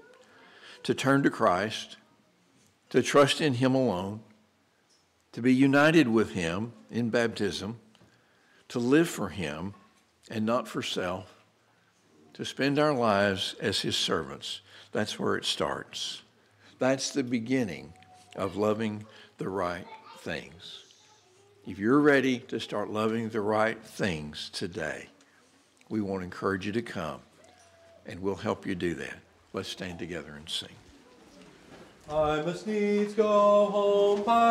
to 0.84 0.94
turn 0.94 1.22
to 1.22 1.30
Christ, 1.30 1.98
to 2.88 3.02
trust 3.02 3.42
in 3.42 3.54
Him 3.54 3.74
alone, 3.74 4.20
to 5.32 5.42
be 5.42 5.54
united 5.54 6.08
with 6.08 6.32
Him 6.32 6.72
in 6.90 7.10
baptism, 7.10 7.78
to 8.72 8.78
live 8.78 9.06
for 9.08 9.28
Him 9.28 9.74
and 10.30 10.46
not 10.46 10.66
for 10.66 10.82
self, 10.82 11.34
to 12.32 12.42
spend 12.42 12.78
our 12.78 12.94
lives 12.94 13.54
as 13.60 13.82
His 13.82 13.96
servants. 13.96 14.62
That's 14.92 15.18
where 15.18 15.36
it 15.36 15.44
starts. 15.44 16.22
That's 16.78 17.10
the 17.10 17.22
beginning 17.22 17.92
of 18.34 18.56
loving 18.56 19.04
the 19.36 19.50
right 19.50 19.84
things. 20.20 20.84
If 21.66 21.78
you're 21.78 22.00
ready 22.00 22.38
to 22.38 22.58
start 22.58 22.88
loving 22.88 23.28
the 23.28 23.42
right 23.42 23.78
things 23.78 24.48
today, 24.54 25.08
we 25.90 26.00
want 26.00 26.22
to 26.22 26.24
encourage 26.24 26.64
you 26.64 26.72
to 26.72 26.82
come 26.82 27.20
and 28.06 28.20
we'll 28.20 28.36
help 28.36 28.66
you 28.66 28.74
do 28.74 28.94
that. 28.94 29.18
Let's 29.52 29.68
stand 29.68 29.98
together 29.98 30.32
and 30.34 30.48
sing. 30.48 30.70
I 32.10 32.40
must 32.40 32.66
needs 32.66 33.12
go 33.12 33.26
home 33.66 34.22
by 34.22 34.40
the 34.40 34.42